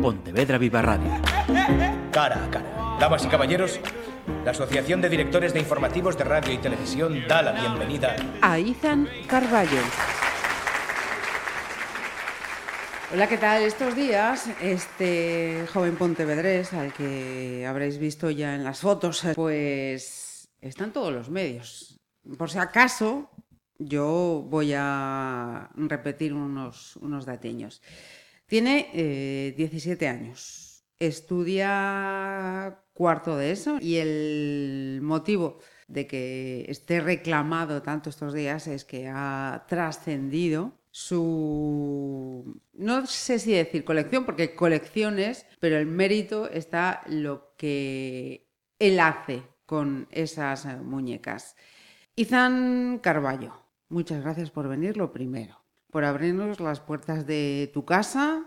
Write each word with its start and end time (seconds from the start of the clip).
Pontevedra 0.00 0.56
Viva 0.56 0.80
Radio. 0.80 1.10
Cara 2.10 2.44
a 2.44 2.50
cara. 2.50 2.96
Damas 2.98 3.24
y 3.24 3.28
caballeros, 3.28 3.80
la 4.44 4.52
Asociación 4.52 5.00
de 5.00 5.10
Directores 5.10 5.52
de 5.52 5.60
Informativos 5.60 6.16
de 6.16 6.24
Radio 6.24 6.54
y 6.54 6.58
Televisión 6.58 7.22
da 7.28 7.42
la 7.42 7.52
bienvenida 7.52 8.16
a 8.40 8.58
Ethan 8.58 9.08
Carballo. 9.26 9.80
Hola, 13.12 13.28
¿qué 13.28 13.36
tal? 13.36 13.62
Estos 13.62 13.94
días, 13.94 14.48
este 14.62 15.66
joven 15.72 15.96
pontevedrés, 15.96 16.72
al 16.72 16.92
que 16.92 17.66
habréis 17.66 17.98
visto 17.98 18.30
ya 18.30 18.54
en 18.54 18.64
las 18.64 18.80
fotos, 18.80 19.22
pues 19.34 20.48
están 20.60 20.92
todos 20.92 21.12
los 21.12 21.28
medios. 21.28 22.00
Por 22.38 22.50
si 22.50 22.58
acaso, 22.58 23.30
yo 23.78 24.46
voy 24.48 24.72
a 24.76 25.70
repetir 25.74 26.32
unos, 26.32 26.96
unos 26.96 27.26
dateños. 27.26 27.82
Tiene 28.50 29.54
17 29.56 30.04
eh, 30.04 30.08
años, 30.08 30.82
estudia 30.98 32.82
cuarto 32.92 33.36
de 33.36 33.52
eso 33.52 33.78
y 33.80 33.98
el 33.98 34.98
motivo 35.04 35.60
de 35.86 36.08
que 36.08 36.64
esté 36.66 36.98
reclamado 36.98 37.80
tanto 37.80 38.10
estos 38.10 38.34
días 38.34 38.66
es 38.66 38.84
que 38.84 39.06
ha 39.06 39.66
trascendido 39.68 40.72
su, 40.90 42.60
no 42.72 43.06
sé 43.06 43.38
si 43.38 43.52
decir 43.52 43.84
colección, 43.84 44.24
porque 44.24 44.56
colecciones, 44.56 45.46
pero 45.60 45.78
el 45.78 45.86
mérito 45.86 46.50
está 46.50 47.02
lo 47.06 47.54
que 47.56 48.50
él 48.80 48.98
hace 48.98 49.44
con 49.64 50.08
esas 50.10 50.66
muñecas. 50.82 51.54
Izan 52.16 52.98
Carballo, 52.98 53.54
muchas 53.88 54.20
gracias 54.24 54.50
por 54.50 54.66
venir, 54.66 54.96
lo 54.96 55.12
primero, 55.12 55.59
por 55.90 56.04
abrirnos 56.04 56.60
las 56.60 56.80
puertas 56.80 57.26
de 57.26 57.70
tu 57.74 57.84
casa 57.84 58.46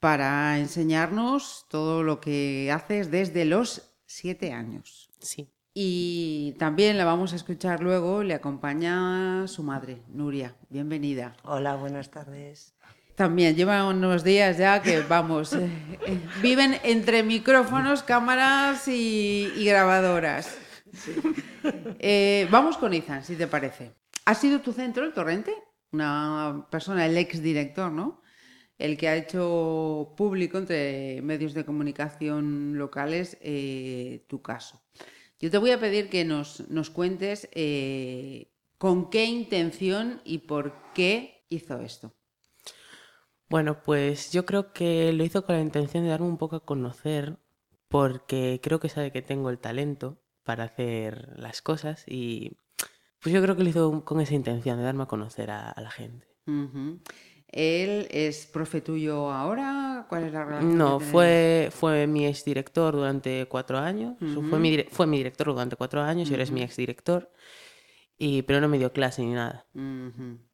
para 0.00 0.58
enseñarnos 0.58 1.66
todo 1.68 2.02
lo 2.02 2.20
que 2.20 2.70
haces 2.72 3.10
desde 3.10 3.44
los 3.44 3.94
siete 4.06 4.52
años. 4.52 5.10
Sí. 5.20 5.48
Y 5.74 6.54
también 6.58 6.98
la 6.98 7.04
vamos 7.04 7.32
a 7.32 7.36
escuchar 7.36 7.80
luego, 7.80 8.22
le 8.22 8.34
acompaña 8.34 9.46
su 9.46 9.62
madre, 9.62 10.02
Nuria. 10.08 10.54
Bienvenida. 10.68 11.34
Hola, 11.44 11.76
buenas 11.76 12.10
tardes. 12.10 12.74
También 13.14 13.56
llevan 13.56 13.84
unos 13.84 14.24
días 14.24 14.58
ya 14.58 14.82
que, 14.82 15.00
vamos, 15.00 15.52
eh, 15.54 15.70
eh, 16.06 16.18
viven 16.42 16.78
entre 16.82 17.22
micrófonos, 17.22 18.02
cámaras 18.02 18.88
y, 18.88 19.50
grabadoras. 19.64 20.58
Eh, 22.04 22.48
vamos 22.50 22.76
con 22.76 22.92
Izan, 22.92 23.24
si 23.24 23.36
te 23.36 23.46
parece. 23.46 23.94
¿Ha 24.24 24.34
sido 24.34 24.60
tu 24.60 24.72
centro 24.72 25.04
el 25.04 25.14
torrente? 25.14 25.54
Una 25.92 26.66
persona, 26.70 27.06
el 27.06 27.16
ex 27.16 27.42
director, 27.42 27.92
¿no? 27.92 28.22
El 28.78 28.96
que 28.96 29.08
ha 29.08 29.16
hecho 29.16 30.14
público 30.16 30.58
entre 30.58 31.20
medios 31.22 31.54
de 31.54 31.64
comunicación 31.64 32.78
locales 32.78 33.38
tu 34.26 34.42
caso. 34.42 34.82
Yo 35.38 35.50
te 35.50 35.58
voy 35.58 35.72
a 35.72 35.80
pedir 35.80 36.08
que 36.08 36.24
nos, 36.24 36.68
nos 36.70 36.90
cuentes 36.90 37.48
eh, 37.52 38.52
con 38.78 39.10
qué 39.10 39.24
intención 39.24 40.20
y 40.24 40.38
por 40.38 40.72
qué 40.94 41.44
hizo 41.48 41.80
esto. 41.80 42.14
Bueno, 43.48 43.82
pues 43.82 44.32
yo 44.32 44.46
creo 44.46 44.72
que 44.72 45.12
lo 45.12 45.24
hizo 45.24 45.44
con 45.44 45.56
la 45.56 45.62
intención 45.62 46.04
de 46.04 46.10
darme 46.10 46.26
un 46.26 46.38
poco 46.38 46.56
a 46.56 46.64
conocer, 46.64 47.38
porque 47.88 48.60
creo 48.62 48.80
que 48.80 48.88
sabe 48.88 49.12
que 49.12 49.20
tengo 49.20 49.50
el 49.50 49.58
talento 49.58 50.22
para 50.42 50.64
hacer 50.64 51.32
las 51.36 51.60
cosas 51.60 52.04
y 52.06 52.56
pues 53.22 53.32
yo 53.32 53.40
creo 53.40 53.56
que 53.56 53.62
lo 53.62 53.68
hizo 53.68 54.04
con 54.04 54.20
esa 54.20 54.34
intención 54.34 54.76
de 54.78 54.84
darme 54.84 55.04
a 55.04 55.06
conocer 55.06 55.50
a, 55.50 55.74
la 55.80 55.90
gente. 55.90 56.26
¿Él 57.46 58.08
es 58.10 58.46
profe 58.46 58.80
tuyo 58.80 59.30
ahora? 59.30 60.06
¿Cuál 60.08 60.24
es 60.24 60.32
la 60.32 60.44
relación? 60.44 60.76
No, 60.76 60.98
fue, 60.98 61.68
fue 61.70 62.06
mi 62.06 62.26
exdirector 62.26 62.94
durante 62.94 63.46
cuatro 63.46 63.78
años. 63.78 64.16
fue, 64.18 64.58
mi, 64.58 64.84
fue 64.90 65.06
mi 65.06 65.18
director 65.18 65.46
durante 65.48 65.76
cuatro 65.76 66.02
años 66.02 66.28
y 66.28 66.32
ahora 66.32 66.42
es 66.42 66.50
mi 66.50 66.62
exdirector. 66.62 67.30
Y, 68.18 68.42
pero 68.42 68.60
no 68.60 68.68
me 68.68 68.78
dio 68.78 68.92
clase 68.92 69.22
ni 69.22 69.32
nada. 69.32 69.66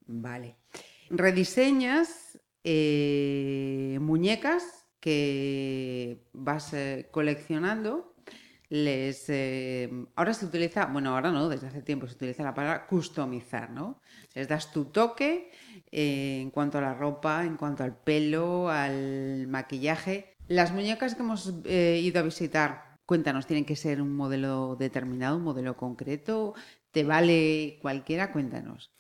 Vale. 0.07 0.57
Rediseñas 1.11 2.39
eh, 2.65 3.99
muñecas 4.01 4.87
que 5.01 6.29
vas 6.33 6.75
eh, 6.75 7.09
coleccionando. 7.11 8.08
Les, 8.71 9.25
eh, 9.29 9.91
ahora 10.15 10.35
se 10.35 10.45
utiliza, 10.45 10.87
bueno, 10.87 11.15
ahora 11.15 11.33
no, 11.33 11.49
desde 11.49 11.69
hace 11.69 11.81
tiempo 11.81 12.07
se 12.07 12.15
utiliza 12.15 12.43
la 12.43 12.55
palabra 12.55 12.87
customizar, 12.87 13.71
¿no? 13.71 14.01
Les 14.35 14.47
das 14.47 14.73
tu 14.73 14.87
toque 14.87 15.51
eh, 15.91 16.41
en 16.43 16.51
cuanto 16.51 16.77
a 16.77 16.83
la 16.83 16.95
ropa, 16.95 17.45
en 17.45 17.57
cuanto 17.57 17.83
al 17.83 17.97
pelo, 17.97 18.69
al 18.69 19.47
maquillaje. 19.49 20.37
Las 20.49 20.73
muñecas 20.73 21.15
que 21.15 21.23
hemos 21.23 21.55
eh, 21.65 22.01
ido 22.03 22.21
a 22.21 22.23
visitar, 22.23 22.99
cuéntanos, 23.07 23.47
¿tienen 23.47 23.65
que 23.65 23.77
ser 23.77 24.03
un 24.03 24.15
modelo 24.15 24.77
determinado, 24.77 25.39
un 25.39 25.45
modelo 25.45 25.77
concreto? 25.77 26.55
¿Te 26.91 27.05
vale 27.05 27.79
cualquiera? 27.81 28.33
Cuéntanos. 28.33 28.91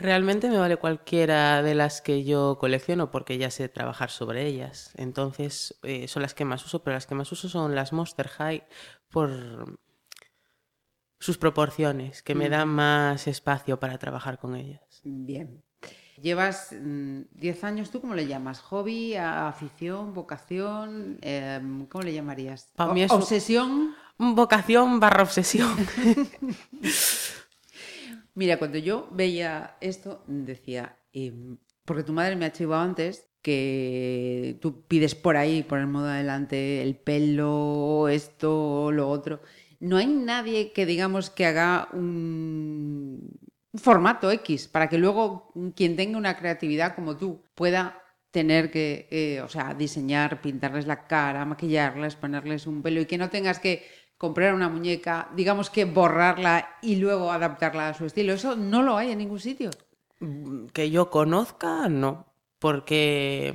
Realmente 0.00 0.48
me 0.48 0.56
vale 0.56 0.78
cualquiera 0.78 1.62
de 1.62 1.74
las 1.74 2.00
que 2.00 2.24
yo 2.24 2.56
colecciono 2.58 3.10
porque 3.10 3.36
ya 3.36 3.50
sé 3.50 3.68
trabajar 3.68 4.10
sobre 4.10 4.46
ellas. 4.46 4.92
Entonces 4.96 5.78
eh, 5.82 6.08
son 6.08 6.22
las 6.22 6.32
que 6.32 6.46
más 6.46 6.64
uso, 6.64 6.82
pero 6.82 6.94
las 6.94 7.06
que 7.06 7.14
más 7.14 7.30
uso 7.32 7.50
son 7.50 7.74
las 7.74 7.92
Monster 7.92 8.28
High 8.28 8.64
por 9.10 9.78
sus 11.18 11.36
proporciones, 11.36 12.22
que 12.22 12.34
me 12.34 12.48
dan 12.48 12.68
más 12.68 13.26
espacio 13.26 13.78
para 13.78 13.98
trabajar 13.98 14.38
con 14.38 14.56
ellas. 14.56 14.80
Bien. 15.04 15.62
Llevas 16.18 16.70
10 16.70 16.80
mm, 16.80 17.66
años, 17.66 17.90
¿tú 17.90 18.00
cómo 18.00 18.14
le 18.14 18.26
llamas? 18.26 18.60
¿Hobby, 18.60 19.16
afición, 19.16 20.14
vocación? 20.14 21.18
Em, 21.20 21.84
¿Cómo 21.86 22.04
le 22.04 22.14
llamarías? 22.14 22.72
Para 22.74 22.94
mí 22.94 23.02
es 23.02 23.10
¿Obsesión? 23.10 23.94
Vocación 24.16 24.98
barra 24.98 25.24
obsesión. 25.24 25.76
Mira, 28.34 28.58
cuando 28.58 28.78
yo 28.78 29.08
veía 29.10 29.76
esto, 29.80 30.22
decía, 30.26 30.96
em, 31.12 31.58
porque 31.84 32.04
tu 32.04 32.12
madre 32.12 32.36
me 32.36 32.46
ha 32.46 32.52
chivado 32.52 32.82
antes 32.82 33.30
que 33.42 34.58
tú 34.60 34.86
pides 34.86 35.14
por 35.14 35.36
ahí, 35.36 35.62
por 35.62 35.78
el 35.78 35.86
modo 35.86 36.08
adelante, 36.08 36.82
el 36.82 36.96
pelo, 36.96 38.08
esto, 38.08 38.92
lo 38.92 39.08
otro. 39.08 39.40
No 39.80 39.96
hay 39.96 40.06
nadie 40.06 40.72
que 40.72 40.86
digamos 40.86 41.30
que 41.30 41.46
haga 41.46 41.88
un, 41.92 43.30
formato 43.74 44.30
X, 44.30 44.68
para 44.68 44.88
que 44.88 44.98
luego 44.98 45.52
quien 45.76 45.96
tenga 45.96 46.18
una 46.18 46.36
creatividad 46.36 46.94
como 46.94 47.16
tú 47.16 47.42
pueda 47.54 48.02
tener 48.30 48.70
que, 48.70 49.08
eh, 49.10 49.40
o 49.40 49.48
sea, 49.48 49.74
diseñar, 49.74 50.40
pintarles 50.40 50.86
la 50.86 51.06
cara, 51.06 51.44
maquillarles, 51.44 52.16
ponerles 52.16 52.66
un 52.66 52.82
pelo 52.82 53.00
y 53.00 53.06
que 53.06 53.18
no 53.18 53.30
tengas 53.30 53.58
que 53.58 53.84
comprar 54.20 54.52
una 54.52 54.68
muñeca, 54.68 55.30
digamos 55.34 55.70
que 55.70 55.86
borrarla 55.86 56.76
y 56.82 56.96
luego 56.96 57.32
adaptarla 57.32 57.88
a 57.88 57.94
su 57.94 58.04
estilo. 58.04 58.34
Eso 58.34 58.54
no 58.54 58.82
lo 58.82 58.98
hay 58.98 59.12
en 59.12 59.18
ningún 59.18 59.40
sitio. 59.40 59.70
Mm, 60.18 60.66
que 60.74 60.90
yo 60.90 61.08
conozca, 61.08 61.88
no. 61.88 62.26
Porque 62.58 63.54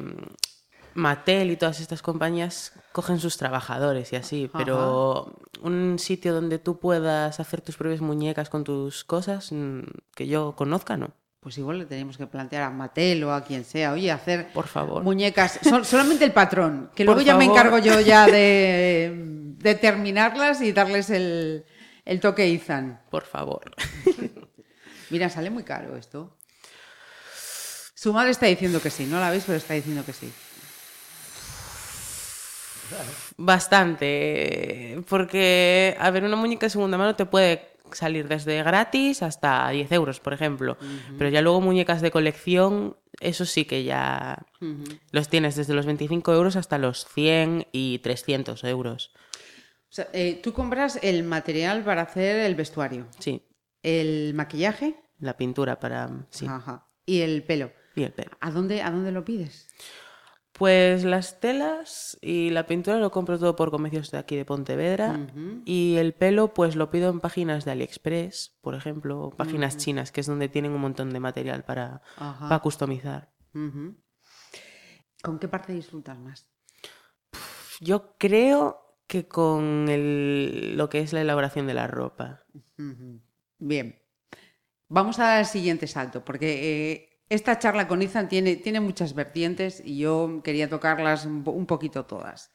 Mattel 0.95 1.51
y 1.51 1.57
todas 1.57 1.81
estas 1.81 2.01
compañías 2.01 2.73
cogen 2.93 3.19
sus 3.19 3.37
trabajadores 3.37 4.11
y 4.11 4.15
así, 4.15 4.49
pero 4.57 5.37
un 5.61 5.99
sitio 5.99 6.33
donde 6.33 6.57
tú 6.57 6.79
puedas 6.79 7.39
hacer 7.39 7.61
tus 7.61 7.77
propias 7.77 8.01
muñecas 8.01 8.49
con 8.49 8.63
tus 8.63 9.03
cosas 9.03 9.51
mm, 9.51 9.81
que 10.15 10.25
yo 10.25 10.55
conozca, 10.55 10.97
no. 10.97 11.11
Pues 11.45 11.59
igual 11.59 11.77
le 11.77 11.85
tenemos 11.85 12.17
que 12.17 12.25
plantear 12.25 12.63
a 12.63 12.71
Mattel 12.71 13.23
o 13.23 13.31
a 13.31 13.43
quien 13.43 13.65
sea, 13.65 13.93
oye, 13.93 14.09
hacer 14.09 14.51
Por 14.51 14.65
favor. 14.65 15.03
muñecas, 15.03 15.59
solamente 15.83 16.25
el 16.25 16.31
patrón, 16.31 16.89
que 16.95 17.05
luego 17.05 17.21
ya 17.21 17.37
me 17.37 17.45
encargo 17.45 17.77
yo 17.77 17.99
ya 17.99 18.25
de, 18.25 19.77
terminarlas 19.79 20.59
y 20.61 20.71
darles 20.71 21.11
el, 21.11 21.63
el 22.03 22.19
toque 22.19 22.47
Izan. 22.47 22.99
Por 23.11 23.25
favor. 23.25 23.75
Mira, 25.11 25.29
sale 25.29 25.51
muy 25.51 25.61
caro 25.61 25.95
esto. 25.95 26.35
Su 27.93 28.11
madre 28.11 28.31
está 28.31 28.47
diciendo 28.47 28.81
que 28.81 28.89
sí, 28.89 29.05
no 29.05 29.19
la 29.19 29.29
veis, 29.29 29.43
pero 29.45 29.59
está 29.59 29.75
diciendo 29.75 30.03
que 30.03 30.13
sí. 30.13 30.33
Bastante, 33.37 34.99
porque, 35.07 35.95
a 35.99 36.09
ver, 36.09 36.23
una 36.23 36.37
muñeca 36.37 36.65
de 36.65 36.71
segunda 36.71 36.97
mano 36.97 37.15
te 37.15 37.27
puede 37.27 37.74
salir 37.91 38.27
desde 38.27 38.61
gratis 38.63 39.21
hasta 39.23 39.69
10 39.69 39.91
euros, 39.91 40.19
por 40.19 40.33
ejemplo. 40.33 40.77
Pero 41.17 41.29
ya 41.29 41.41
luego 41.41 41.61
muñecas 41.61 42.01
de 42.01 42.11
colección, 42.11 42.97
eso 43.19 43.45
sí 43.45 43.65
que 43.65 43.83
ya 43.83 44.45
los 45.11 45.29
tienes 45.29 45.55
desde 45.55 45.73
los 45.73 45.85
25 45.85 46.33
euros 46.33 46.55
hasta 46.55 46.77
los 46.77 47.05
100 47.05 47.67
y 47.71 47.99
300 47.99 48.63
euros. 48.63 49.11
O 49.89 49.95
sea, 49.95 50.09
eh, 50.13 50.39
tú 50.43 50.51
compras 50.51 50.99
el 51.01 51.23
material 51.23 51.83
para 51.83 52.01
hacer 52.01 52.37
el 52.41 52.55
vestuario. 52.55 53.07
Sí. 53.19 53.41
¿El 53.81 54.33
maquillaje? 54.33 54.95
La 55.19 55.37
pintura 55.37 55.79
para... 55.79 56.09
Sí. 56.31 56.47
Ajá. 56.47 56.87
¿Y 57.05 57.21
el 57.21 57.43
pelo? 57.43 57.71
Y 57.95 58.03
el 58.03 58.11
pelo. 58.11 58.31
¿A 58.41 58.51
dónde, 58.51 58.81
a 58.81 58.91
dónde 58.91 59.11
lo 59.11 59.23
pides? 59.23 59.64
Pues 60.57 61.03
las 61.03 61.41
telas 61.41 62.17
y 62.21 62.49
la 62.49 62.65
pintura 62.65 62.97
lo 62.97 63.11
compro 63.11 63.37
todo 63.37 63.57
por 63.57 63.71
comercios 63.71 64.09
de 64.11 64.17
aquí 64.19 64.37
de 64.37 64.45
Pontevedra 64.45 65.19
y 65.65 65.95
el 65.97 66.13
pelo 66.13 66.53
pues 66.53 66.77
lo 66.77 66.89
pido 66.89 67.09
en 67.09 67.19
páginas 67.19 67.65
de 67.65 67.71
AliExpress, 67.71 68.57
por 68.61 68.73
ejemplo, 68.75 69.31
páginas 69.35 69.75
chinas, 69.77 70.11
que 70.13 70.21
es 70.21 70.27
donde 70.27 70.47
tienen 70.47 70.71
un 70.71 70.79
montón 70.79 71.09
de 71.11 71.19
material 71.19 71.65
para, 71.65 72.01
para 72.39 72.59
customizar. 72.61 73.33
¿Con 75.21 75.39
qué 75.39 75.47
parte 75.49 75.73
disfrutas 75.73 76.17
más? 76.19 76.47
Yo 77.81 78.15
creo 78.17 78.97
que 79.07 79.27
con 79.27 79.89
el- 79.89 80.77
lo 80.77 80.87
que 80.89 80.99
es 80.99 81.11
la 81.11 81.21
elaboración 81.21 81.67
de 81.67 81.73
la 81.73 81.87
ropa. 81.87 82.45
Bien. 83.59 84.01
Vamos 84.87 85.19
a 85.19 85.23
dar 85.23 85.39
el 85.39 85.45
siguiente 85.45 85.87
salto, 85.87 86.23
porque 86.23 86.91
eh, 86.93 87.14
esta 87.29 87.57
charla 87.59 87.87
con 87.87 88.01
Izan 88.01 88.29
tiene, 88.29 88.55
tiene 88.55 88.79
muchas 88.79 89.13
vertientes 89.15 89.81
y 89.83 89.97
yo 89.99 90.41
quería 90.43 90.69
tocarlas 90.69 91.25
un, 91.25 91.43
po- 91.43 91.51
un 91.51 91.65
poquito 91.65 92.05
todas. 92.05 92.51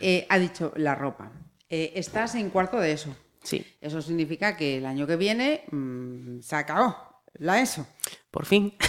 Eh, 0.00 0.26
ha 0.30 0.38
dicho 0.38 0.72
la 0.76 0.94
ropa. 0.94 1.32
Eh, 1.68 1.92
estás 1.96 2.34
en 2.34 2.50
cuarto 2.50 2.78
de 2.80 2.92
eso. 2.92 3.14
Sí, 3.42 3.64
Eso 3.82 4.00
significa 4.00 4.56
que 4.56 4.78
el 4.78 4.86
año 4.86 5.06
que 5.06 5.16
viene 5.16 5.64
mm, 5.70 6.40
se 6.40 6.56
acabó 6.56 6.96
la 7.34 7.60
ESO. 7.60 7.86
por 8.30 8.46
fin. 8.46 8.74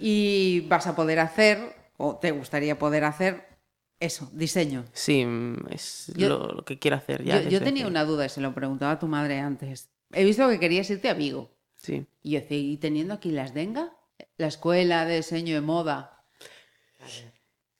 Y 0.00 0.60
vas 0.68 0.86
a 0.86 0.96
poder 0.96 1.18
hacer, 1.20 1.58
o 1.96 2.16
te 2.16 2.30
gustaría 2.30 2.78
poder 2.78 3.04
hacer, 3.04 3.46
eso, 4.00 4.28
diseño. 4.32 4.84
Sí, 4.92 5.24
mm, 5.24 5.66
es 5.70 6.12
Yo- 6.16 6.28
lo, 6.28 6.52
lo 6.52 6.64
que 6.64 6.78
quiero 6.78 6.96
hacer 6.96 7.22
ya. 7.24 7.40
Yo, 7.42 7.60
tenía 7.62 7.84
que- 7.84 7.90
una 7.90 8.04
duda, 8.04 8.26
y 8.26 8.28
se 8.28 8.40
lo 8.40 8.54
preguntaba 8.54 8.92
a 8.92 8.98
tu 8.98 9.06
madre 9.06 9.38
antes. 9.40 9.90
He 10.12 10.24
visto 10.24 10.48
que 10.48 10.58
querías 10.58 10.88
irte 10.90 11.08
a 11.08 11.14
Vigo. 11.14 11.50
Sí. 11.82 12.06
Y 12.22 12.32
yo 12.32 12.40
decía, 12.40 12.58
¿y 12.58 12.76
teniendo 12.76 13.14
aquí 13.14 13.30
las 13.32 13.54
denga? 13.54 13.92
La 14.36 14.46
escuela 14.46 15.04
de 15.04 15.16
diseño 15.16 15.54
de 15.54 15.60
moda. 15.60 16.24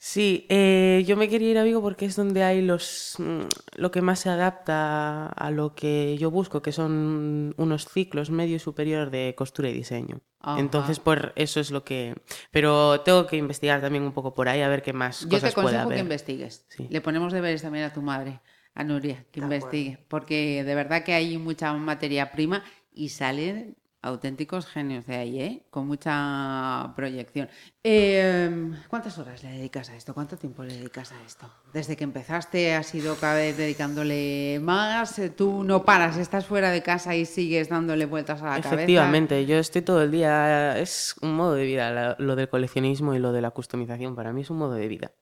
Sí, 0.05 0.47
eh, 0.49 1.05
yo 1.07 1.17
me 1.17 1.29
quería 1.29 1.51
ir 1.53 1.59
a 1.59 1.63
Vigo 1.63 1.81
porque 1.81 2.07
es 2.07 2.17
donde 2.17 2.43
hay 2.43 2.61
los 2.61 3.15
mm, 3.19 3.43
lo 3.77 3.93
que 3.93 4.03
más 4.03 4.19
se 4.19 4.31
adapta 4.31 5.29
a 5.29 5.51
lo 5.53 5.77
que 5.77 6.19
yo 6.19 6.33
busco, 6.33 6.61
que 6.61 6.73
son 6.73 7.55
unos 7.57 7.87
ciclos 7.87 8.29
medio 8.29 8.57
y 8.57 8.59
superior 8.59 9.11
de 9.13 9.37
costura 9.37 9.69
y 9.69 9.73
diseño. 9.73 10.21
Ajá. 10.41 10.59
Entonces, 10.59 10.99
por 10.99 11.33
eso 11.37 11.61
es 11.61 11.71
lo 11.71 11.85
que. 11.85 12.17
Pero 12.51 13.03
tengo 13.03 13.29
que 13.29 13.37
investigar 13.37 13.81
también 13.81 14.03
un 14.03 14.11
poco 14.11 14.35
por 14.35 14.49
ahí 14.49 14.61
a 14.61 14.69
ver 14.69 14.83
qué 14.83 14.93
más 14.93 15.21
Yo 15.21 15.29
te 15.29 15.37
cosas 15.37 15.55
puede 15.55 15.77
aconsejo 15.77 15.91
que 15.91 16.01
investigues. 16.01 16.67
Sí. 16.69 16.89
Le 16.91 17.01
ponemos 17.01 17.33
deberes 17.33 17.63
también 17.63 17.85
a 17.85 17.93
tu 17.93 18.03
madre, 18.03 18.41
a 18.75 18.83
Nuria, 18.83 19.25
que 19.31 19.41
De 19.41 19.47
investigue. 19.47 20.05
Porque 20.09 20.65
de 20.65 20.75
verdad 20.75 21.05
que 21.05 21.15
hay 21.15 21.39
mucha 21.39 21.73
materia 21.75 22.33
prima 22.33 22.65
y 22.93 23.11
salen 23.11 23.77
auténticos 24.03 24.67
genios 24.67 25.07
de 25.07 25.17
ahí, 25.17 25.41
¿eh? 25.41 25.67
Con 25.71 25.87
mucha 25.87 26.93
proyección. 26.97 27.49
Eh, 27.85 28.71
¿Cuántas 28.89 29.17
horas 29.19 29.43
le 29.45 29.53
dedicas 29.53 29.91
a 29.91 29.97
esto? 29.97 30.13
¿Cuánto 30.13 30.37
tiempo 30.37 30.65
le 30.65 30.75
dedicas 30.75 31.13
a 31.13 31.25
esto? 31.25 31.49
Desde 31.73 31.97
que 31.97 32.05
empezaste 32.05 32.75
has 32.75 32.93
ido 32.95 33.15
cada 33.17 33.37
vez 33.37 33.57
dedicándole 33.57 34.59
más. 34.61 35.19
Eh, 35.21 35.31
Tú 35.31 35.63
no 35.63 35.85
paras, 35.85 36.17
estás 36.17 36.47
fuera 36.47 36.71
de 36.71 36.83
casa 36.83 37.15
y 37.15 37.25
sigues 37.25 37.69
dándole 37.69 38.07
vueltas 38.07 38.43
a 38.43 38.45
la 38.45 38.51
cabeza. 38.57 38.75
Efectivamente, 38.75 39.47
yo 39.47 39.57
estoy 39.57 39.83
todo 39.83 40.03
el 40.03 40.11
día. 40.11 40.79
Es 40.79 41.15
un 41.23 41.35
modo 41.35 41.55
de 41.55 41.65
vida 41.65 42.17
lo 42.19 42.37
del 42.37 42.49
coleccionismo 42.49 43.15
y 43.15 43.21
lo 43.21 43.33
de 43.33 43.41
la 43.41 43.53
customización. 43.53 44.17
Para 44.17 44.33
mí 44.33 44.43
es 44.43 44.51
un 44.51 44.59
modo 44.59 44.75
de 44.75 44.89
vida. 44.89 45.13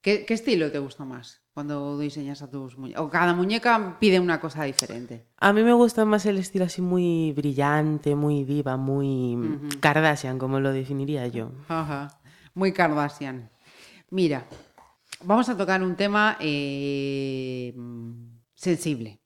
¿Qué, 0.00 0.24
qué 0.24 0.34
estilo 0.34 0.72
te 0.72 0.78
gusta 0.78 1.04
más 1.04 1.45
cuando 1.56 1.98
diseñas 1.98 2.42
a 2.42 2.50
tus 2.50 2.76
muñecas? 2.76 3.00
O 3.00 3.08
cada 3.08 3.32
muñeca 3.32 3.96
pide 3.98 4.20
una 4.20 4.38
cosa 4.38 4.64
diferente. 4.64 5.24
A 5.38 5.54
mí 5.54 5.62
me 5.62 5.72
gusta 5.72 6.04
más 6.04 6.26
el 6.26 6.36
estilo 6.36 6.66
así 6.66 6.82
muy 6.82 7.32
brillante, 7.32 8.14
muy 8.14 8.44
diva, 8.44 8.76
muy 8.76 9.36
Ujú. 9.36 9.80
Kardashian, 9.80 10.38
como 10.38 10.60
lo 10.60 10.70
definiría 10.70 11.26
yo. 11.28 11.52
Ajá. 11.68 12.20
Muy 12.52 12.72
Kardashian. 12.72 13.48
Mira, 14.10 14.46
vamos 15.24 15.48
a 15.48 15.56
tocar 15.56 15.82
un 15.82 15.96
tema 15.96 16.36
eh, 16.40 17.74
sensible. 18.54 19.22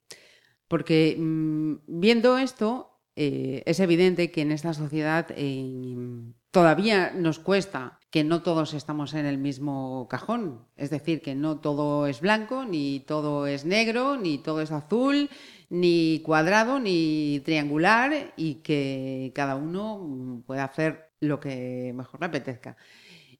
Porque 0.69 1.17
mm, 1.19 1.73
viendo 1.85 2.37
esto, 2.37 2.97
eh, 3.17 3.61
es 3.65 3.81
evidente 3.81 4.31
que 4.31 4.43
en 4.43 4.53
esta 4.53 4.73
sociedad 4.73 5.27
eh, 5.31 6.31
todavía 6.51 7.11
nos 7.11 7.39
cuesta 7.39 7.99
que 8.11 8.23
no 8.25 8.43
todos 8.43 8.73
estamos 8.73 9.13
en 9.13 9.25
el 9.25 9.37
mismo 9.37 10.07
cajón. 10.09 10.65
Es 10.75 10.89
decir, 10.89 11.21
que 11.21 11.33
no 11.33 11.59
todo 11.59 12.07
es 12.07 12.19
blanco, 12.19 12.65
ni 12.65 12.99
todo 12.99 13.47
es 13.47 13.65
negro, 13.65 14.17
ni 14.17 14.37
todo 14.37 14.61
es 14.61 14.71
azul, 14.71 15.29
ni 15.69 16.19
cuadrado, 16.19 16.79
ni 16.79 17.41
triangular, 17.45 18.33
y 18.35 18.55
que 18.55 19.31
cada 19.33 19.55
uno 19.55 20.43
puede 20.45 20.59
hacer 20.59 21.13
lo 21.21 21.39
que 21.39 21.93
mejor 21.95 22.19
le 22.19 22.25
apetezca. 22.27 22.75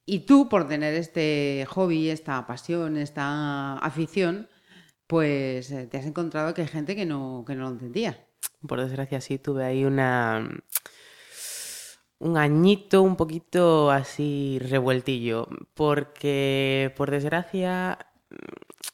Y 0.05 0.19
tú, 0.19 0.47
por 0.47 0.67
tener 0.67 0.93
este 0.93 1.65
hobby, 1.69 2.09
esta 2.09 2.47
pasión, 2.47 2.95
esta 2.95 3.77
afición, 3.77 4.47
pues 5.05 5.69
eh, 5.71 5.87
te 5.87 5.97
has 5.97 6.05
encontrado 6.05 6.53
que 6.53 6.61
hay 6.61 6.67
gente 6.67 6.95
que 6.95 7.05
no, 7.05 7.43
que 7.45 7.55
no 7.55 7.63
lo 7.63 7.69
entendía. 7.71 8.25
Por 8.65 8.79
desgracia, 8.79 9.19
sí, 9.19 9.37
tuve 9.37 9.65
ahí 9.65 9.83
una. 9.83 10.49
Un 12.21 12.37
añito 12.37 13.01
un 13.01 13.15
poquito 13.15 13.89
así 13.91 14.59
revueltillo. 14.61 15.47
Porque, 15.73 16.93
por 16.95 17.11
desgracia, 17.11 17.97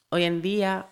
hoy 0.09 0.23
en 0.23 0.41
día 0.41 0.89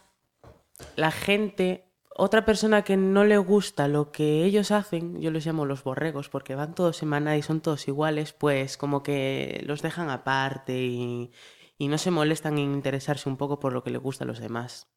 la 0.95 1.11
gente. 1.11 1.81
Otra 2.17 2.45
persona 2.45 2.83
que 2.83 2.95
no 2.95 3.25
le 3.25 3.37
gusta 3.37 3.89
lo 3.89 4.13
que 4.13 4.45
ellos 4.45 4.71
hacen, 4.71 5.19
yo 5.19 5.31
los 5.31 5.45
llamo 5.45 5.65
los 5.65 5.83
borregos, 5.83 6.29
porque 6.29 6.55
van 6.55 6.73
todos 6.73 7.03
en 7.03 7.09
manada 7.09 7.35
y 7.35 7.41
son 7.41 7.59
todos 7.59 7.89
iguales, 7.89 8.31
pues 8.31 8.77
como 8.77 9.03
que 9.03 9.61
los 9.65 9.81
dejan 9.81 10.09
aparte 10.09 10.81
y, 10.81 11.33
y 11.77 11.89
no 11.89 11.97
se 11.97 12.11
molestan 12.11 12.57
en 12.57 12.71
interesarse 12.71 13.27
un 13.27 13.35
poco 13.35 13.59
por 13.59 13.73
lo 13.73 13.83
que 13.83 13.89
le 13.89 13.97
gusta 13.97 14.23
a 14.23 14.27
los 14.27 14.39
demás. 14.39 14.87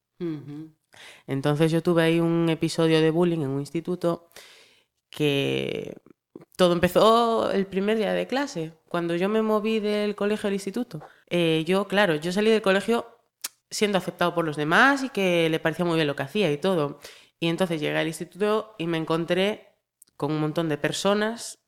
Entonces 1.26 1.72
yo 1.72 1.82
tuve 1.82 2.04
ahí 2.04 2.20
un 2.20 2.48
episodio 2.50 3.00
de 3.00 3.10
bullying 3.10 3.40
en 3.40 3.48
un 3.48 3.60
instituto 3.60 4.28
que 5.10 5.96
todo 6.56 6.72
empezó 6.72 7.50
el 7.52 7.66
primer 7.66 7.98
día 7.98 8.12
de 8.12 8.26
clase, 8.26 8.72
cuando 8.88 9.14
yo 9.16 9.28
me 9.28 9.42
moví 9.42 9.80
del 9.80 10.14
colegio 10.14 10.48
al 10.48 10.54
instituto. 10.54 11.00
Eh, 11.28 11.64
yo, 11.66 11.88
claro, 11.88 12.16
yo 12.16 12.32
salí 12.32 12.50
del 12.50 12.62
colegio 12.62 13.06
siendo 13.70 13.98
aceptado 13.98 14.34
por 14.34 14.44
los 14.44 14.56
demás 14.56 15.02
y 15.02 15.10
que 15.10 15.48
le 15.50 15.60
parecía 15.60 15.84
muy 15.84 15.96
bien 15.96 16.06
lo 16.06 16.16
que 16.16 16.22
hacía 16.22 16.50
y 16.50 16.58
todo. 16.58 17.00
Y 17.40 17.48
entonces 17.48 17.80
llegué 17.80 17.98
al 17.98 18.06
instituto 18.06 18.74
y 18.78 18.86
me 18.86 18.98
encontré 18.98 19.68
con 20.16 20.32
un 20.32 20.40
montón 20.40 20.68
de 20.68 20.78
personas 20.78 21.58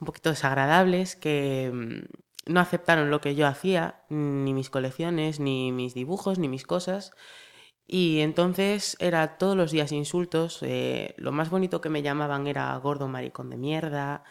un 0.00 0.06
poquito 0.06 0.30
desagradables 0.30 1.16
que 1.16 1.70
mm, 1.72 2.52
no 2.52 2.60
aceptaron 2.60 3.10
lo 3.10 3.20
que 3.20 3.34
yo 3.34 3.46
hacía, 3.46 4.02
ni 4.10 4.52
mis 4.52 4.70
colecciones, 4.70 5.40
ni 5.40 5.72
mis 5.72 5.94
dibujos, 5.94 6.38
ni 6.38 6.48
mis 6.48 6.66
cosas. 6.66 7.12
Y 7.86 8.20
entonces 8.20 8.96
era 8.98 9.36
todos 9.38 9.56
los 9.56 9.70
días 9.70 9.92
insultos. 9.92 10.58
eh, 10.62 11.14
lo 11.18 11.32
más 11.32 11.50
bonito 11.50 11.80
que 11.80 11.90
me 11.90 12.02
llamaban 12.02 12.46
era 12.46 12.74
gordo 12.78 13.08
maricón 13.08 13.50
de 13.50 13.56
mierda. 13.56 14.24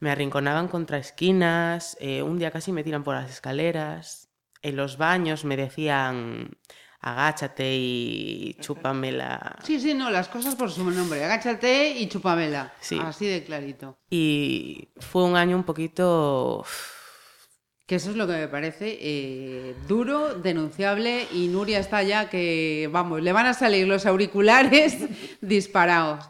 Me 0.00 0.10
arrinconaban 0.10 0.68
contra 0.68 0.98
esquinas. 0.98 1.96
eh, 2.00 2.22
un 2.22 2.38
día 2.38 2.50
casi 2.50 2.72
me 2.72 2.82
tiran 2.84 3.04
por 3.04 3.14
las 3.14 3.30
escaleras. 3.30 4.28
En 4.62 4.76
los 4.76 4.96
baños 4.96 5.44
me 5.44 5.56
decían 5.56 6.56
agáchate 7.00 7.74
y 7.76 8.56
chúpamela. 8.60 9.56
Sí, 9.64 9.80
sí, 9.80 9.92
no, 9.92 10.08
las 10.10 10.28
cosas 10.28 10.54
por 10.54 10.70
su 10.70 10.88
nombre. 10.88 11.24
Agáchate 11.24 11.90
y 11.90 12.08
chupamela. 12.08 12.72
Sí. 12.80 12.98
Así 13.00 13.26
de 13.26 13.44
clarito. 13.44 13.98
Y 14.10 14.88
fue 14.98 15.24
un 15.24 15.36
año 15.36 15.56
un 15.56 15.64
poquito... 15.64 16.64
Que 17.92 17.96
eso 17.96 18.08
es 18.08 18.16
lo 18.16 18.26
que 18.26 18.32
me 18.32 18.48
parece 18.48 18.96
eh, 19.02 19.74
duro, 19.86 20.32
denunciable 20.36 21.26
y 21.30 21.48
Nuria 21.48 21.78
está 21.78 22.02
ya 22.02 22.30
que, 22.30 22.88
vamos, 22.90 23.20
le 23.20 23.34
van 23.34 23.44
a 23.44 23.52
salir 23.52 23.86
los 23.86 24.06
auriculares 24.06 24.96
disparados. 25.42 26.24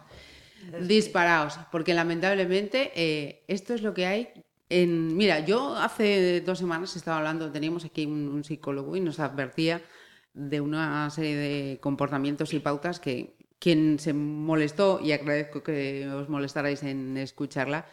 Disparados. 0.81 1.61
Porque 1.71 1.95
lamentablemente 1.95 2.90
eh, 2.97 3.45
esto 3.47 3.75
es 3.75 3.83
lo 3.83 3.95
que 3.95 4.07
hay. 4.07 4.31
En, 4.71 5.16
mira, 5.16 5.38
yo 5.38 5.76
hace 5.76 6.40
dos 6.40 6.59
semanas 6.59 6.97
estaba 6.97 7.19
hablando, 7.19 7.52
teníamos 7.52 7.85
aquí 7.85 8.07
un, 8.07 8.26
un 8.26 8.42
psicólogo 8.42 8.97
y 8.97 9.00
nos 9.00 9.21
advertía 9.21 9.83
de 10.35 10.61
una 10.61 11.09
serie 11.11 11.37
de 11.37 11.78
comportamientos 11.78 12.54
y 12.54 12.59
pautas 12.59 12.99
que 12.99 13.37
quien 13.61 14.00
se 14.00 14.12
molestó, 14.12 14.99
y 15.00 15.12
agradezco 15.12 15.62
que 15.62 16.09
os 16.09 16.28
molestarais 16.28 16.83
en 16.83 17.16
escucharla, 17.19 17.87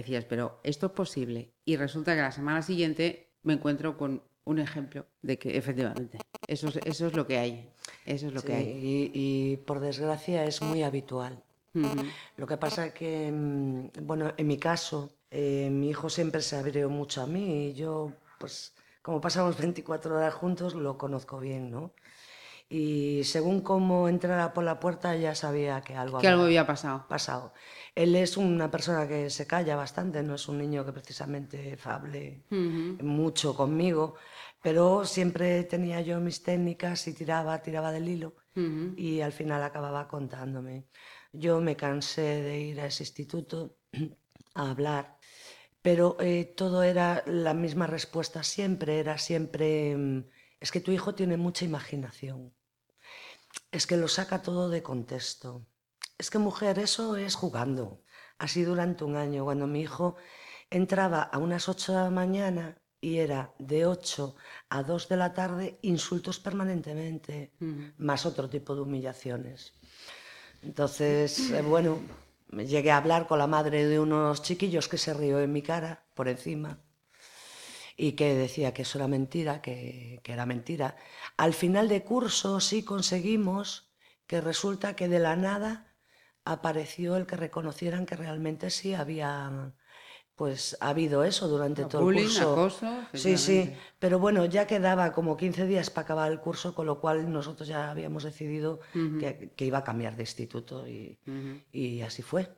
decías, 0.00 0.24
pero 0.24 0.60
esto 0.62 0.86
es 0.86 0.92
posible. 0.92 1.50
Y 1.64 1.76
resulta 1.76 2.14
que 2.14 2.20
la 2.22 2.32
semana 2.32 2.62
siguiente 2.62 3.30
me 3.42 3.54
encuentro 3.54 3.96
con 3.96 4.22
un 4.44 4.58
ejemplo 4.58 5.06
de 5.22 5.38
que 5.38 5.56
efectivamente 5.56 6.18
eso 6.46 6.68
es, 6.68 6.76
eso 6.84 7.06
es 7.08 7.14
lo 7.14 7.26
que 7.26 7.38
hay. 7.38 7.68
Eso 8.04 8.28
es 8.28 8.32
lo 8.32 8.40
Sí, 8.40 8.46
que 8.46 8.54
hay. 8.54 8.66
y, 8.68 9.10
y 9.14 9.56
por 9.56 9.80
desgracia 9.80 10.44
es 10.44 10.62
muy 10.62 10.82
habitual. 10.82 11.42
Lo 12.36 12.46
que 12.46 12.56
pasa 12.56 12.86
es 12.86 12.94
que, 12.94 13.30
mm, 13.30 14.06
bueno, 14.06 14.32
en 14.36 14.46
mi 14.46 14.56
caso, 14.56 15.10
eh, 15.30 15.68
mi 15.70 15.90
hijo 15.90 16.08
siempre 16.08 16.40
se 16.40 16.56
abrió 16.56 16.88
mucho 16.88 17.20
a 17.22 17.26
mí 17.26 17.68
y 17.68 17.74
yo, 17.74 18.12
pues, 18.38 18.72
como 19.02 19.20
pasamos 19.20 19.58
24 19.58 20.16
horas 20.16 20.32
juntos, 20.34 20.74
lo 20.74 20.96
conozco 20.96 21.38
bien, 21.38 21.70
¿no? 21.70 21.92
Y 22.68 23.22
según 23.24 23.60
cómo 23.60 24.08
entrara 24.08 24.52
por 24.52 24.64
la 24.64 24.80
puerta 24.80 25.14
ya 25.14 25.34
sabía 25.36 25.80
que 25.82 25.94
algo 25.94 26.18
Que 26.18 26.26
algo 26.26 26.44
había 26.44 26.66
pasado. 26.66 27.06
pasado. 27.08 27.52
Él 27.94 28.16
es 28.16 28.36
una 28.36 28.70
persona 28.70 29.06
que 29.06 29.30
se 29.30 29.46
calla 29.46 29.76
bastante, 29.76 30.22
no 30.24 30.34
es 30.34 30.48
un 30.48 30.58
niño 30.58 30.84
que 30.84 30.92
precisamente 30.92 31.78
hable 31.84 32.42
Ujú. 32.50 32.98
mucho 33.04 33.54
conmigo, 33.54 34.16
pero 34.62 35.04
siempre 35.04 35.62
tenía 35.64 36.00
yo 36.00 36.18
mis 36.20 36.42
técnicas 36.42 37.06
y 37.06 37.14
tiraba, 37.14 37.62
tiraba 37.62 37.92
del 37.92 38.08
hilo 38.08 38.34
Ujú. 38.56 38.94
y 38.96 39.20
al 39.20 39.32
final 39.32 39.62
acababa 39.62 40.08
contándome. 40.08 40.86
Yo 41.32 41.60
me 41.60 41.76
cansé 41.76 42.42
de 42.42 42.58
ir 42.60 42.80
a 42.80 42.86
ese 42.86 43.04
instituto 43.04 43.76
a 44.54 44.70
hablar, 44.70 45.18
pero 45.82 46.16
eh, 46.20 46.52
todo 46.56 46.82
era 46.82 47.22
la 47.26 47.54
misma 47.54 47.86
respuesta 47.86 48.42
siempre, 48.42 48.98
era 48.98 49.18
siempre, 49.18 49.96
mm, 49.96 50.24
es 50.58 50.72
que 50.72 50.80
tu 50.80 50.90
hijo 50.90 51.14
tiene 51.14 51.36
mucha 51.36 51.64
imaginación, 51.64 52.52
es 53.70 53.86
que 53.86 53.96
lo 53.96 54.08
saca 54.08 54.42
todo 54.42 54.68
de 54.68 54.82
contexto, 54.82 55.66
es 56.18 56.30
que 56.30 56.38
mujer, 56.38 56.78
eso 56.78 57.16
es 57.16 57.34
jugando. 57.34 58.02
Así 58.38 58.62
durante 58.62 59.04
un 59.04 59.16
año, 59.16 59.44
cuando 59.44 59.66
mi 59.66 59.80
hijo 59.80 60.16
entraba 60.70 61.22
a 61.22 61.38
unas 61.38 61.68
8 61.68 61.92
de 61.92 61.98
la 61.98 62.10
mañana 62.10 62.78
y 63.00 63.18
era 63.18 63.54
de 63.58 63.86
8 63.86 64.34
a 64.70 64.82
2 64.82 65.08
de 65.08 65.16
la 65.16 65.32
tarde 65.32 65.78
insultos 65.82 66.40
permanentemente, 66.40 67.52
más 67.98 68.26
otro 68.26 68.48
tipo 68.48 68.74
de 68.74 68.82
humillaciones. 68.82 69.74
Entonces, 70.62 71.50
eh, 71.50 71.62
bueno, 71.62 72.00
llegué 72.50 72.90
a 72.90 72.96
hablar 72.96 73.26
con 73.26 73.38
la 73.38 73.46
madre 73.46 73.86
de 73.86 74.00
unos 74.00 74.42
chiquillos 74.42 74.88
que 74.88 74.98
se 74.98 75.14
rió 75.14 75.40
en 75.40 75.52
mi 75.52 75.62
cara, 75.62 76.06
por 76.14 76.28
encima, 76.28 76.80
y 77.96 78.12
que 78.12 78.34
decía 78.34 78.74
que 78.74 78.82
eso 78.82 78.98
era 78.98 79.08
mentira, 79.08 79.62
que, 79.62 80.20
que 80.22 80.32
era 80.32 80.46
mentira. 80.46 80.96
Al 81.36 81.54
final 81.54 81.88
de 81.88 82.04
curso 82.04 82.60
sí 82.60 82.84
conseguimos 82.84 83.90
que 84.26 84.40
resulta 84.40 84.96
que 84.96 85.08
de 85.08 85.18
la 85.18 85.36
nada 85.36 85.94
apareció 86.44 87.16
el 87.16 87.26
que 87.26 87.36
reconocieran 87.36 88.06
que 88.06 88.16
realmente 88.16 88.70
sí 88.70 88.94
había 88.94 89.74
pues 90.36 90.76
ha 90.80 90.90
habido 90.90 91.24
eso 91.24 91.48
durante 91.48 91.86
todo 91.86 92.02
bullying, 92.02 92.24
el 92.24 92.26
curso. 92.26 92.52
acoso, 92.52 93.06
sí, 93.14 93.38
sí, 93.38 93.72
pero 93.98 94.18
bueno, 94.18 94.44
ya 94.44 94.66
quedaba 94.66 95.12
como 95.12 95.34
15 95.34 95.66
días 95.66 95.88
para 95.88 96.04
acabar 96.04 96.30
el 96.30 96.40
curso, 96.40 96.74
con 96.74 96.84
lo 96.84 97.00
cual 97.00 97.32
nosotros 97.32 97.66
ya 97.66 97.90
habíamos 97.90 98.22
decidido 98.22 98.80
que, 98.92 99.54
que 99.56 99.64
iba 99.64 99.78
a 99.78 99.84
cambiar 99.84 100.14
de 100.14 100.24
instituto 100.24 100.86
y, 100.86 101.18
y 101.72 102.02
así 102.02 102.20
fue. 102.20 102.54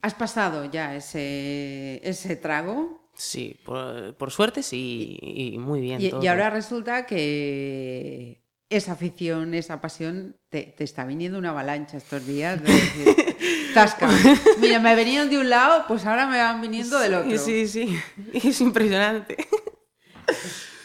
¿Has 0.00 0.14
pasado 0.14 0.64
ya 0.64 0.96
ese, 0.96 2.00
ese 2.02 2.36
trago? 2.36 3.01
Sí, 3.24 3.56
por, 3.64 4.16
por 4.16 4.32
suerte 4.32 4.64
sí, 4.64 5.16
y 5.20 5.58
muy 5.58 5.80
bien. 5.80 6.00
Y, 6.00 6.10
todo. 6.10 6.22
y 6.22 6.26
ahora 6.26 6.50
resulta 6.50 7.06
que 7.06 8.42
esa 8.68 8.92
afición, 8.92 9.54
esa 9.54 9.80
pasión, 9.80 10.36
te, 10.48 10.74
te 10.76 10.82
está 10.82 11.04
viniendo 11.04 11.38
una 11.38 11.50
avalancha 11.50 11.96
estos 11.98 12.26
días. 12.26 12.60
De 12.60 12.72
decir, 12.72 13.16
Tasca. 13.74 14.08
Mira, 14.60 14.80
me 14.80 14.96
venían 14.96 15.30
de 15.30 15.38
un 15.38 15.48
lado, 15.48 15.84
pues 15.86 16.04
ahora 16.04 16.26
me 16.26 16.38
van 16.38 16.60
viniendo 16.60 16.98
del 16.98 17.14
otro. 17.14 17.38
Sí, 17.38 17.68
sí, 17.68 17.96
es 18.34 18.60
impresionante. 18.60 19.36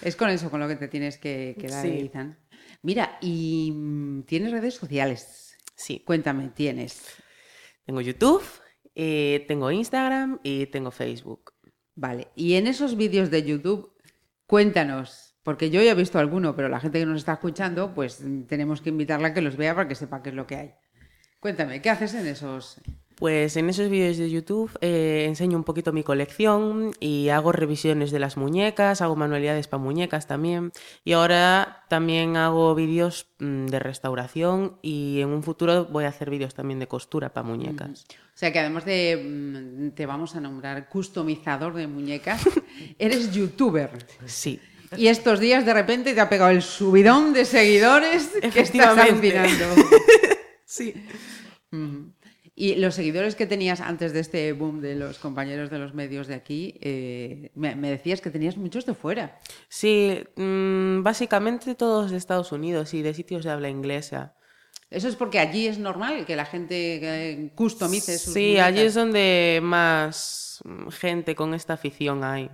Es 0.04 0.16
con 0.16 0.30
eso 0.30 0.52
con 0.52 0.60
lo 0.60 0.68
que 0.68 0.76
te 0.76 0.88
tienes 0.88 1.18
que 1.18 1.56
quedar, 1.60 1.84
Sí. 1.84 1.90
Ethan. 2.06 2.38
Mira, 2.84 3.18
y 3.20 3.74
tienes 4.28 4.52
redes 4.52 4.76
sociales. 4.76 5.58
Sí, 5.76 6.04
Cuéntame, 6.06 6.50
tienes. 6.50 7.02
tengo 7.86 8.00
YouTube, 8.02 8.44
eh, 8.94 9.44
tengo 9.48 9.72
Instagram 9.72 10.40
y 10.44 10.68
tengo 10.68 10.92
Facebook. 10.92 11.54
Vale, 11.98 12.28
y 12.36 12.54
en 12.54 12.68
esos 12.68 12.96
vídeos 12.96 13.32
de 13.32 13.42
YouTube, 13.42 13.92
cuéntanos, 14.46 15.36
porque 15.42 15.72
yo 15.72 15.82
ya 15.82 15.92
he 15.92 15.96
visto 15.96 16.20
alguno, 16.20 16.56
pero 16.56 16.70
la 16.70 16.80
gente 16.80 17.00
que 17.00 17.08
nos 17.08 17.18
está 17.18 17.34
escuchando, 17.34 17.96
pues 17.96 18.24
tenemos 18.48 18.82
que 18.82 18.90
invitarla 18.90 19.30
a 19.30 19.34
que 19.34 19.42
los 19.42 19.58
vea 19.58 19.74
para 19.74 19.88
que 19.88 19.96
sepa 19.96 20.22
qué 20.22 20.30
es 20.30 20.36
lo 20.36 20.46
que 20.46 20.56
hay. 20.58 20.74
Cuéntame, 21.40 21.82
¿qué 21.82 21.90
haces 21.90 22.14
en 22.14 22.28
esos? 22.28 22.80
Pues 23.16 23.58
en 23.58 23.68
esos 23.68 23.90
vídeos 23.90 24.18
de 24.18 24.30
YouTube 24.30 24.78
eh, 24.82 25.26
enseño 25.28 25.58
un 25.58 25.64
poquito 25.64 25.92
mi 25.92 26.04
colección 26.04 26.92
y 27.00 27.30
hago 27.30 27.52
revisiones 27.52 28.12
de 28.12 28.20
las 28.20 28.38
muñecas, 28.38 29.02
hago 29.02 29.16
manualidades 29.16 29.68
para 29.68 29.82
muñecas 29.82 30.28
también. 30.28 30.72
Y 31.04 31.14
ahora 31.14 31.84
también 31.90 32.38
hago 32.38 32.76
vídeos 32.76 33.28
mm, 33.40 33.66
de 33.66 33.80
restauración 33.80 34.78
y 34.84 35.22
en 35.22 35.30
un 35.30 35.42
futuro 35.42 35.86
voy 35.86 36.06
a 36.06 36.10
hacer 36.10 36.30
vídeos 36.30 36.54
también 36.54 36.80
de 36.80 36.88
costura 36.88 37.34
para 37.34 37.48
muñecas. 37.48 38.06
O 38.38 38.40
sea 38.40 38.54
que 38.54 38.60
además 38.60 38.86
de, 38.86 39.18
mm, 39.18 39.96
te 39.96 40.06
vamos 40.06 40.36
a 40.36 40.40
nombrar 40.40 40.88
customizador 40.90 41.74
de 41.74 41.88
muñecas, 41.88 42.40
eres 43.00 43.32
youtuber. 43.32 43.90
Sí. 44.28 44.62
Y 44.96 45.08
estos 45.08 45.40
días 45.40 45.66
de 45.66 45.74
repente 45.74 46.14
te 46.14 46.22
ha 46.22 46.30
pegado 46.30 46.52
el 46.52 46.62
subidón 46.62 47.34
de 47.34 47.46
seguidores 47.46 48.30
que 48.54 48.60
estás 48.62 48.96
alucinando. 48.96 49.66
Sí. 50.70 50.94
Y 52.54 52.76
los 52.76 52.94
seguidores 52.94 53.36
que 53.36 53.48
tenías 53.48 53.82
antes 53.82 54.14
de 54.14 54.20
este 54.20 54.52
boom 54.54 54.82
de 54.82 54.96
los 54.96 55.18
compañeros 55.18 55.72
de 55.72 55.80
los 55.80 55.96
medios 55.96 56.28
de 56.28 56.36
aquí, 56.36 56.78
eh, 56.82 57.50
me, 57.56 57.76
me 57.76 57.90
decías 57.90 58.22
que 58.22 58.30
tenías 58.30 58.58
muchos 58.58 58.86
de 58.86 58.94
fuera. 58.94 59.40
Sí, 59.70 60.24
mm, 60.36 61.02
básicamente 61.02 61.74
todos 61.74 62.12
de 62.12 62.18
Estados 62.18 62.52
Unidos 62.52 62.94
y 62.94 63.02
de 63.02 63.16
sitios 63.16 63.46
de 63.46 63.52
habla 63.52 63.70
inglesa. 63.70 64.37
Eso 64.90 65.08
es 65.08 65.16
porque 65.16 65.40
allí 65.40 65.68
es 65.68 65.78
normal 65.78 66.26
que 66.26 66.36
la 66.36 66.46
gente 66.46 67.00
eh, 67.02 67.52
customice 67.56 68.18
sus 68.18 68.34
Sí, 68.34 68.58
allí 68.58 68.82
es 68.82 68.94
donde 68.94 69.60
más 69.62 70.62
mm, 70.64 70.90
gente 70.90 71.36
con 71.36 71.54
esta 71.54 71.74
afición 71.74 72.24
hay. 72.24 72.50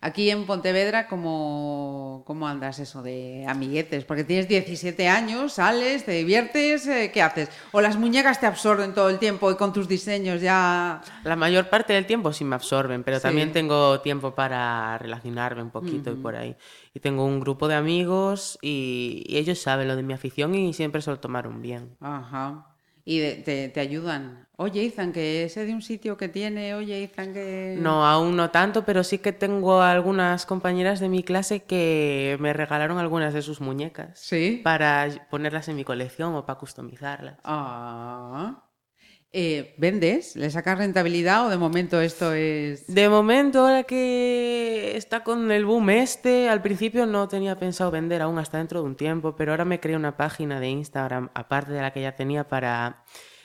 Aquí 0.00 0.30
en 0.30 0.44
Pontevedra, 0.46 1.06
¿cómo, 1.08 2.22
¿cómo 2.26 2.46
andas 2.48 2.78
eso 2.78 3.02
de 3.02 3.44
amiguetes? 3.48 4.04
Porque 4.04 4.24
tienes 4.24 4.48
17 4.48 5.08
años, 5.08 5.54
sales, 5.54 6.04
te 6.04 6.12
diviertes, 6.12 6.86
eh, 6.86 7.10
¿qué 7.12 7.22
haces? 7.22 7.48
¿O 7.72 7.80
las 7.80 7.96
muñecas 7.96 8.40
te 8.40 8.46
absorben 8.46 8.94
todo 8.94 9.08
el 9.10 9.18
tiempo 9.18 9.50
y 9.50 9.56
con 9.56 9.72
tus 9.72 9.88
diseños 9.88 10.40
ya... 10.40 11.00
La 11.24 11.36
mayor 11.36 11.68
parte 11.70 11.92
del 11.92 12.06
tiempo 12.06 12.32
sí 12.32 12.44
me 12.44 12.54
absorben, 12.56 13.02
pero 13.04 13.16
Sí. 13.18 13.22
también 13.22 13.52
tengo 13.52 14.00
tiempo 14.00 14.34
para 14.34 14.98
relacionarme 14.98 15.62
un 15.62 15.70
poquito 15.70 16.10
y 16.12 16.16
por 16.16 16.36
ahí. 16.36 16.56
Y 16.92 17.00
tengo 17.00 17.24
un 17.24 17.40
grupo 17.40 17.68
de 17.68 17.74
amigos 17.74 18.58
y, 18.62 19.24
y 19.26 19.38
ellos 19.38 19.58
saben 19.60 19.88
lo 19.88 19.96
de 19.96 20.02
mi 20.02 20.12
afición 20.12 20.54
y 20.54 20.72
siempre 20.74 21.02
se 21.02 21.10
lo 21.10 21.18
tomaron 21.20 21.62
bien. 21.62 21.96
Ajá. 22.00 22.66
Y 23.04 23.18
de- 23.18 23.34
te, 23.36 23.68
te 23.68 23.80
ayudan. 23.80 24.43
Oye, 24.56 24.84
Izan, 24.84 25.12
que 25.12 25.48
sé 25.48 25.66
de 25.66 25.74
un 25.74 25.82
sitio 25.82 26.16
que 26.16 26.28
tiene, 26.28 26.74
oye, 26.74 27.00
Izan, 27.00 27.32
que... 27.32 27.76
No, 27.78 28.06
aún 28.06 28.36
no 28.36 28.50
tanto, 28.50 28.84
pero 28.84 29.02
sí 29.02 29.18
que 29.18 29.32
tengo 29.32 29.82
algunas 29.82 30.46
compañeras 30.46 31.00
de 31.00 31.08
mi 31.08 31.24
clase 31.24 31.64
que 31.64 32.36
me 32.38 32.52
regalaron 32.52 32.98
algunas 32.98 33.34
de 33.34 33.42
sus 33.42 33.60
muñecas. 33.60 34.20
Sí. 34.20 34.60
Para 34.62 35.08
ponerlas 35.28 35.68
en 35.68 35.74
mi 35.74 35.82
colección 35.82 36.36
o 36.36 36.46
para 36.46 36.60
customizarlas. 36.60 37.38
Ah. 37.42 38.62
Eh, 39.32 39.74
¿Vendes? 39.78 40.36
¿Le 40.36 40.48
sacas 40.48 40.78
rentabilidad 40.78 41.46
o 41.46 41.50
de 41.50 41.56
momento 41.56 42.00
esto 42.00 42.32
es...? 42.32 42.86
De 42.86 43.08
momento, 43.08 43.66
ahora 43.66 43.82
que 43.82 44.96
está 44.96 45.24
con 45.24 45.50
el 45.50 45.64
boom 45.64 45.90
este, 45.90 46.48
al 46.48 46.62
principio 46.62 47.06
no 47.06 47.26
tenía 47.26 47.58
pensado 47.58 47.90
vender 47.90 48.22
aún 48.22 48.38
hasta 48.38 48.58
dentro 48.58 48.82
de 48.82 48.86
un 48.86 48.94
tiempo, 48.94 49.34
pero 49.34 49.50
ahora 49.50 49.64
me 49.64 49.80
creé 49.80 49.96
una 49.96 50.16
página 50.16 50.60
de 50.60 50.68
Instagram, 50.68 51.30
aparte 51.34 51.72
de 51.72 51.82
la 51.82 51.92
que 51.92 52.02
ya 52.02 52.14
tenía, 52.14 52.46
para 52.46 53.02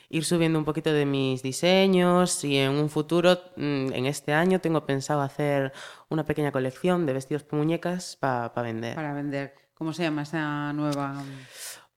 ir 0.10 0.26
subiendo 0.26 0.60
un 0.60 0.66
poquito 0.66 0.92
de 0.92 1.06
mis 1.06 1.42
diseños 1.44 2.44
y 2.44 2.58
en 2.58 2.72
un 2.72 2.90
futuro, 2.90 3.40
mm, 3.56 3.94
en 3.94 4.06
este 4.06 4.34
año, 4.34 4.60
tengo 4.60 4.86
pensado 4.86 5.22
hacer 5.22 5.72
una 6.10 6.26
pequeña 6.26 6.52
colección 6.52 7.06
de 7.06 7.14
vestidos 7.14 7.44
para 7.44 7.58
muñecas 7.60 8.18
para 8.20 8.50
vender. 8.62 8.96
Para 8.96 9.14
vender. 9.14 9.54
¿Cómo 9.74 9.94
se 9.94 10.04
llama 10.04 10.24
esa 10.24 10.74
nueva...? 10.74 11.24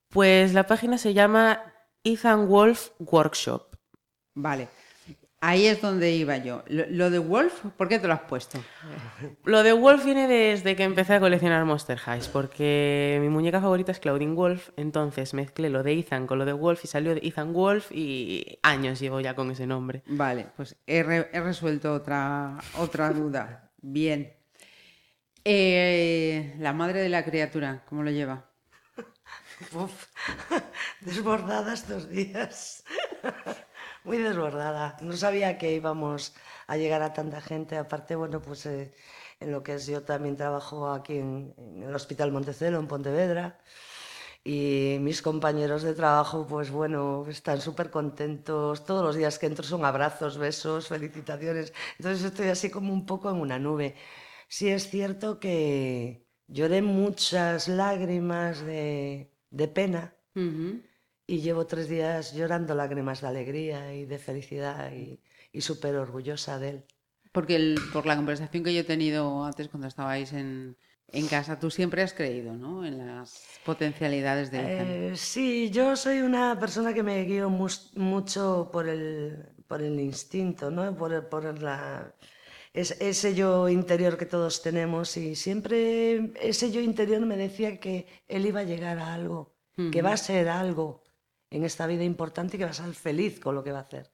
Pues 0.08 0.52
la 0.52 0.66
página 0.66 0.98
se 0.98 1.14
llama 1.14 1.62
Ethan 2.04 2.46
Wolf 2.46 2.90
Workshop. 2.98 3.76
Vale. 4.34 4.68
Ahí 5.44 5.66
es 5.66 5.80
donde 5.80 6.12
iba 6.12 6.36
yo. 6.36 6.62
Lo, 6.68 6.84
lo 6.88 7.10
de 7.10 7.18
Wolf, 7.18 7.64
¿por 7.76 7.88
qué 7.88 7.98
te 7.98 8.06
lo 8.06 8.12
has 8.14 8.20
puesto? 8.20 8.62
Lo 9.44 9.64
de 9.64 9.72
Wolf 9.72 10.04
viene 10.04 10.28
desde 10.28 10.76
que 10.76 10.84
empecé 10.84 11.14
a 11.14 11.20
coleccionar 11.20 11.64
Monster 11.64 11.98
Highs, 11.98 12.28
porque 12.28 13.18
mi 13.20 13.28
muñeca 13.28 13.60
favorita 13.60 13.90
es 13.90 13.98
Claudine 13.98 14.34
Wolf, 14.34 14.70
entonces 14.76 15.34
mezclé 15.34 15.68
lo 15.68 15.82
de 15.82 15.98
Ethan 15.98 16.28
con 16.28 16.38
lo 16.38 16.44
de 16.44 16.52
Wolf 16.52 16.84
y 16.84 16.86
salió 16.86 17.12
de 17.16 17.22
Ethan 17.24 17.52
Wolf 17.52 17.90
y 17.90 18.60
años 18.62 19.00
llevo 19.00 19.18
ya 19.18 19.34
con 19.34 19.50
ese 19.50 19.66
nombre. 19.66 20.04
Vale, 20.06 20.46
pues 20.56 20.76
he, 20.86 21.02
re- 21.02 21.28
he 21.32 21.40
resuelto 21.40 21.92
otra, 21.92 22.58
otra 22.78 23.10
duda. 23.10 23.72
Bien. 23.78 24.32
Eh, 25.44 26.54
la 26.60 26.72
madre 26.72 27.00
de 27.00 27.08
la 27.08 27.24
criatura, 27.24 27.82
¿cómo 27.88 28.04
lo 28.04 28.12
lleva? 28.12 28.48
Uf, 29.74 30.06
desbordada 31.00 31.74
estos 31.74 32.08
días. 32.08 32.84
Muy 34.04 34.18
desbordada. 34.18 34.96
No 35.00 35.16
sabía 35.16 35.58
que 35.58 35.72
íbamos 35.72 36.34
a 36.66 36.76
llegar 36.76 37.02
a 37.02 37.12
tanta 37.12 37.40
gente. 37.40 37.76
Aparte, 37.78 38.16
bueno, 38.16 38.42
pues 38.42 38.66
eh, 38.66 38.92
en 39.40 39.52
lo 39.52 39.62
que 39.62 39.74
es 39.74 39.86
yo 39.86 40.02
también 40.02 40.36
trabajo 40.36 40.90
aquí 40.90 41.18
en, 41.18 41.54
el 41.82 41.94
Hospital 41.94 42.32
Montecelo, 42.32 42.78
en 42.80 42.88
Pontevedra. 42.88 43.58
Y 44.44 44.98
mis 45.00 45.22
compañeros 45.22 45.82
de 45.82 45.94
trabajo, 45.94 46.46
pues 46.48 46.70
bueno, 46.70 47.24
están 47.28 47.60
súper 47.60 47.90
contentos. 47.90 48.84
Todos 48.84 49.04
los 49.04 49.14
días 49.16 49.38
que 49.38 49.46
entro 49.46 49.64
son 49.64 49.84
abrazos, 49.84 50.36
besos, 50.36 50.88
felicitaciones. 50.88 51.72
Entonces 51.98 52.24
estoy 52.24 52.48
así 52.48 52.70
como 52.70 52.92
un 52.92 53.06
poco 53.06 53.30
en 53.30 53.36
una 53.36 53.58
nube. 53.60 53.94
Sí 54.48 54.68
es 54.68 54.90
cierto 54.90 55.38
que 55.38 56.26
lloré 56.48 56.82
muchas 56.82 57.68
lágrimas 57.68 58.60
de, 58.64 59.30
pena. 59.74 60.14
Y 61.32 61.40
llevo 61.40 61.64
tres 61.66 61.88
días 61.88 62.34
llorando 62.34 62.74
lágrimas 62.74 63.22
de 63.22 63.28
alegría 63.28 63.94
y 63.94 64.04
de 64.04 64.18
felicidad 64.18 64.92
y, 64.92 65.18
y 65.50 65.60
súper 65.62 65.94
orgullosa 65.96 66.58
de 66.58 66.68
él. 66.68 66.84
Porque 67.32 67.56
el- 67.56 67.80
por 67.90 68.04
la 68.04 68.16
conversación 68.16 68.62
que 68.62 68.74
yo 68.74 68.80
he 68.80 68.84
tenido 68.84 69.42
antes 69.42 69.68
cuando 69.68 69.88
estabais 69.88 70.34
en, 70.34 70.76
en 71.08 71.26
casa. 71.28 71.58
Tú 71.58 71.70
siempre 71.70 72.02
has 72.02 72.12
creído, 72.12 72.52
¿no? 72.52 72.84
En 72.84 72.98
las 73.06 73.42
potencialidades 73.64 74.50
de 74.50 74.58
Ethan. 74.58 74.86
Eh, 74.90 75.12
sí, 75.16 75.70
yo 75.70 75.96
soy 75.96 76.18
una 76.20 76.58
persona 76.60 76.92
que 76.92 77.02
me 77.02 77.24
guío 77.24 77.48
mucho 77.48 78.68
por 78.70 78.86
el, 78.90 79.38
por 79.66 79.80
el 79.80 79.98
instinto, 80.00 80.70
¿no? 80.70 80.94
Por, 80.94 81.30
por 81.30 81.58
la, 81.62 82.14
es- 82.74 82.98
ese 83.00 83.34
yo 83.34 83.70
interior 83.70 84.18
que 84.18 84.26
todos 84.26 84.60
tenemos 84.60 85.16
y 85.16 85.34
siempre 85.34 86.32
ese 86.42 86.70
yo 86.70 86.80
interior 86.82 87.22
me 87.24 87.38
decía 87.38 87.80
que 87.80 88.06
él 88.28 88.44
iba 88.44 88.60
a 88.60 88.64
llegar 88.64 88.98
a 88.98 89.14
algo, 89.14 89.54
que 89.90 90.02
va 90.02 90.12
a 90.12 90.16
ser 90.18 90.50
algo 90.50 91.01
en 91.52 91.64
esta 91.64 91.86
vida 91.86 92.02
importante 92.04 92.56
y 92.56 92.58
que 92.58 92.64
va 92.64 92.70
a 92.70 92.74
ser 92.74 92.92
feliz 92.94 93.38
con 93.38 93.54
lo 93.54 93.62
que 93.62 93.72
va 93.72 93.78
a 93.78 93.82
hacer. 93.82 94.10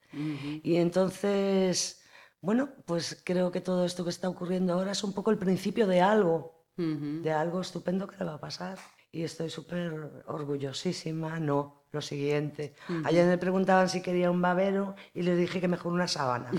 Y 0.62 0.76
entonces, 0.76 2.02
bueno, 2.40 2.71
pues 2.85 3.23
creo 3.25 3.50
que 3.50 3.61
todo 3.61 3.85
esto 3.85 4.04
que 4.04 4.11
está 4.11 4.28
ocurriendo 4.28 4.73
ahora 4.75 4.92
es 4.92 5.04
un 5.04 5.12
poco 5.12 5.30
el 5.30 5.38
principio 5.38 5.87
de 5.87 6.00
algo 6.00 6.59
de 6.76 7.33
algo 7.33 7.61
estupendo 7.61 8.07
que 8.07 8.16
le 8.18 8.25
va 8.25 8.35
a 8.35 8.40
pasar. 8.40 8.78
Y 9.10 9.22
estoy 9.24 9.48
súper 9.50 10.22
orgullosísima. 10.26 11.40
No, 11.40 11.84
lo 11.92 12.02
siguiente. 12.02 12.74
Ayer 13.04 13.26
me 13.26 13.38
preguntaban 13.38 13.88
si 13.88 14.02
quería 14.02 14.30
un 14.30 14.42
babero 14.42 14.94
y 15.14 15.22
les 15.22 15.38
dije 15.38 15.60
que 15.60 15.68
mejor 15.68 15.92
una 15.92 16.06
sábana. 16.08 16.50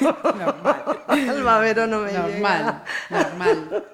Normal. 0.00 0.84
El 1.08 1.42
babero 1.42 1.86
no 1.86 2.00
me 2.02 2.12
Normal, 2.12 2.84
llega. 2.84 2.84
normal. 3.10 3.88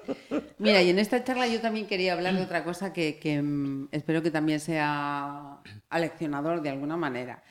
Mira, 0.59 0.81
y 0.81 0.89
en 0.89 0.99
esta 0.99 1.23
charla 1.23 1.47
yo 1.47 1.59
también 1.61 1.87
quería 1.87 2.13
hablar 2.13 2.35
de 2.35 2.43
otra 2.43 2.63
cosa 2.63 2.93
que, 2.93 3.17
que, 3.19 3.41
mm, 3.41 3.87
espero 3.91 4.21
que 4.21 4.31
también 4.31 4.59
sea 4.59 5.59
aleccionador 5.89 6.61
de 6.61 6.69
alguna 6.69 6.97
manera. 6.97 7.43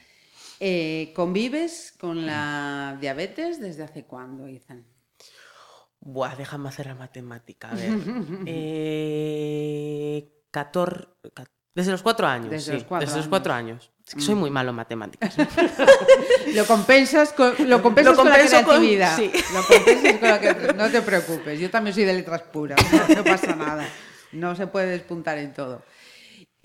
Eh, 0.60 1.12
¿Convives 1.16 1.94
con 1.98 2.26
la 2.26 2.96
diabetes 3.00 3.60
desde 3.60 3.82
hace 3.82 4.04
cuándo, 4.04 4.46
Ethan? 4.46 4.84
Buah, 6.06 6.36
déjame 6.36 6.68
hacer 6.68 6.86
la 6.86 6.94
matemática. 6.94 7.70
A 7.70 7.74
ver. 7.74 7.90
eh, 8.46 10.28
14, 10.50 11.06
ca- 11.34 11.44
desde 11.74 11.90
los 11.92 12.02
cuatro 12.02 12.26
años. 12.26 12.50
Desde 12.50 12.66
sí, 12.72 12.72
los 12.78 12.84
cuatro 12.84 13.00
desde 13.06 13.16
los 13.16 13.24
años. 13.24 13.28
cuatro 13.30 13.52
años. 13.52 13.90
Es 14.06 14.14
que 14.14 14.20
soy 14.20 14.34
muy 14.34 14.50
malo 14.50 14.70
en 14.70 14.76
matemáticas. 14.76 15.34
Lo 16.54 16.66
compensas 16.66 17.32
con, 17.32 17.54
lo 17.68 17.82
compensas 17.82 18.12
Lo 18.14 18.22
con 18.22 18.28
la 18.30 18.38
con- 18.38 18.46
creatividad. 18.46 19.16
sí. 19.16 19.32
Lo 19.52 19.62
compensas 19.66 20.18
con 20.20 20.28
la 20.28 20.38
creatividad. 20.38 20.74
No 20.76 20.90
te 20.90 21.00
preocupes, 21.02 21.58
yo 21.58 21.70
también 21.70 21.94
soy 21.94 22.04
de 22.04 22.12
letras 22.12 22.42
puras, 22.42 22.78
no, 22.92 23.14
no 23.16 23.24
pasa 23.24 23.56
nada. 23.56 23.88
No 24.32 24.54
se 24.54 24.66
puede 24.66 24.88
despuntar 24.88 25.38
en 25.38 25.54
todo. 25.54 25.82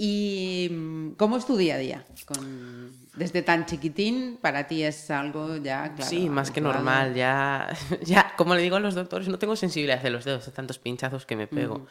¿Y 0.02 0.70
mm, 0.72 1.12
cómo 1.18 1.36
es 1.36 1.46
tu 1.46 1.58
día 1.58 1.76
a 1.76 1.78
día? 1.78 2.06
Con- 2.26 2.90
desde 3.16 3.42
tan 3.42 3.66
chiquitín, 3.66 4.38
para 4.42 4.66
ti 4.66 4.82
es 4.82 5.12
algo 5.12 5.58
ya 5.58 5.94
claro, 5.94 6.10
sí, 6.10 6.30
más 6.30 6.52
que 6.52 6.62
normal. 6.62 7.14
Ya, 7.16 7.68
ya, 8.04 8.34
como 8.38 8.56
le 8.56 8.62
digo 8.62 8.78
a 8.78 8.80
los 8.80 8.96
doctores, 8.96 9.28
no 9.28 9.38
tengo 9.38 9.58
sensibilidad 9.58 10.02
de 10.02 10.10
los 10.10 10.24
dedos 10.24 10.46
de 10.46 10.54
tantos 10.54 10.80
pinchazos 10.80 11.26
que 11.26 11.36
me 11.36 11.48
pego. 11.48 11.86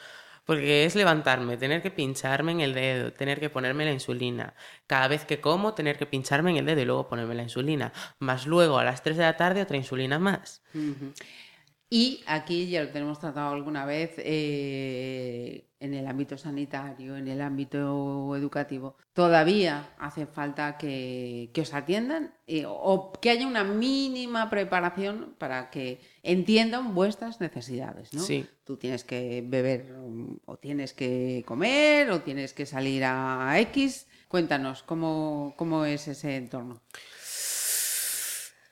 Porque 0.47 0.87
es 0.87 0.95
levantarme, 0.95 1.59
tener 1.59 1.83
que 1.83 1.91
pincharme 1.91 2.53
en 2.53 2.63
el 2.63 2.73
dedo, 2.73 3.13
tener 3.13 3.39
que 3.41 3.51
ponerme 3.51 3.85
la 3.85 3.93
insulina. 3.93 4.55
Cada 4.87 5.07
vez 5.09 5.27
que 5.27 5.43
como, 5.43 5.75
tener 5.75 5.99
que 5.99 6.07
pincharme 6.07 6.53
en 6.53 6.57
el 6.57 6.65
dedo 6.65 6.81
y 6.81 6.85
luego 6.87 7.09
ponerme 7.09 7.35
la 7.35 7.43
insulina. 7.43 7.93
Más 8.21 8.47
luego 8.47 8.79
a 8.79 8.85
las 8.85 9.03
3 9.03 9.19
de 9.19 9.25
la 9.25 9.37
tarde 9.37 9.61
otra 9.61 9.77
insulina 9.77 10.19
más. 10.19 10.63
Y 11.91 12.23
aquí 12.27 12.69
ya 12.69 12.83
lo 12.83 12.91
tenemos 12.91 13.19
tratado 13.19 13.55
alguna 13.55 13.87
vez 13.87 14.13
eh, 14.19 15.69
en 15.81 15.95
el 15.95 16.07
ámbito 16.07 16.37
sanitario, 16.37 17.17
en 17.17 17.29
el 17.29 17.41
ámbito 17.41 18.37
educativo. 18.37 18.97
Todavía 19.15 19.95
hace 19.99 20.27
falta 20.27 20.77
que, 20.77 21.51
que 21.55 21.63
os 21.63 21.73
atiendan 21.73 22.35
eh, 22.47 22.65
o 22.67 23.13
que 23.13 23.31
haya 23.31 23.47
una 23.47 23.65
mínima 23.65 24.51
preparación 24.51 25.35
para 25.39 25.71
que 25.71 26.01
entiendan 26.23 26.95
vuestras 26.95 27.41
necesidades. 27.41 28.13
¿no? 28.13 28.21
Sí. 28.21 28.47
Tú 28.65 28.77
tienes 28.77 29.05
que 29.05 29.43
beber 29.47 29.95
o 30.45 30.59
tienes 30.59 30.93
que 30.93 31.43
comer 31.47 32.11
o 32.11 32.21
tienes 32.21 32.53
que 32.53 32.67
salir 32.67 33.03
a 33.05 33.59
X. 33.61 34.09
Cuéntanos, 34.29 34.83
¿cómo, 34.83 35.55
cómo 35.57 35.87
es 35.87 36.07
ese 36.07 36.37
entorno? 36.37 36.83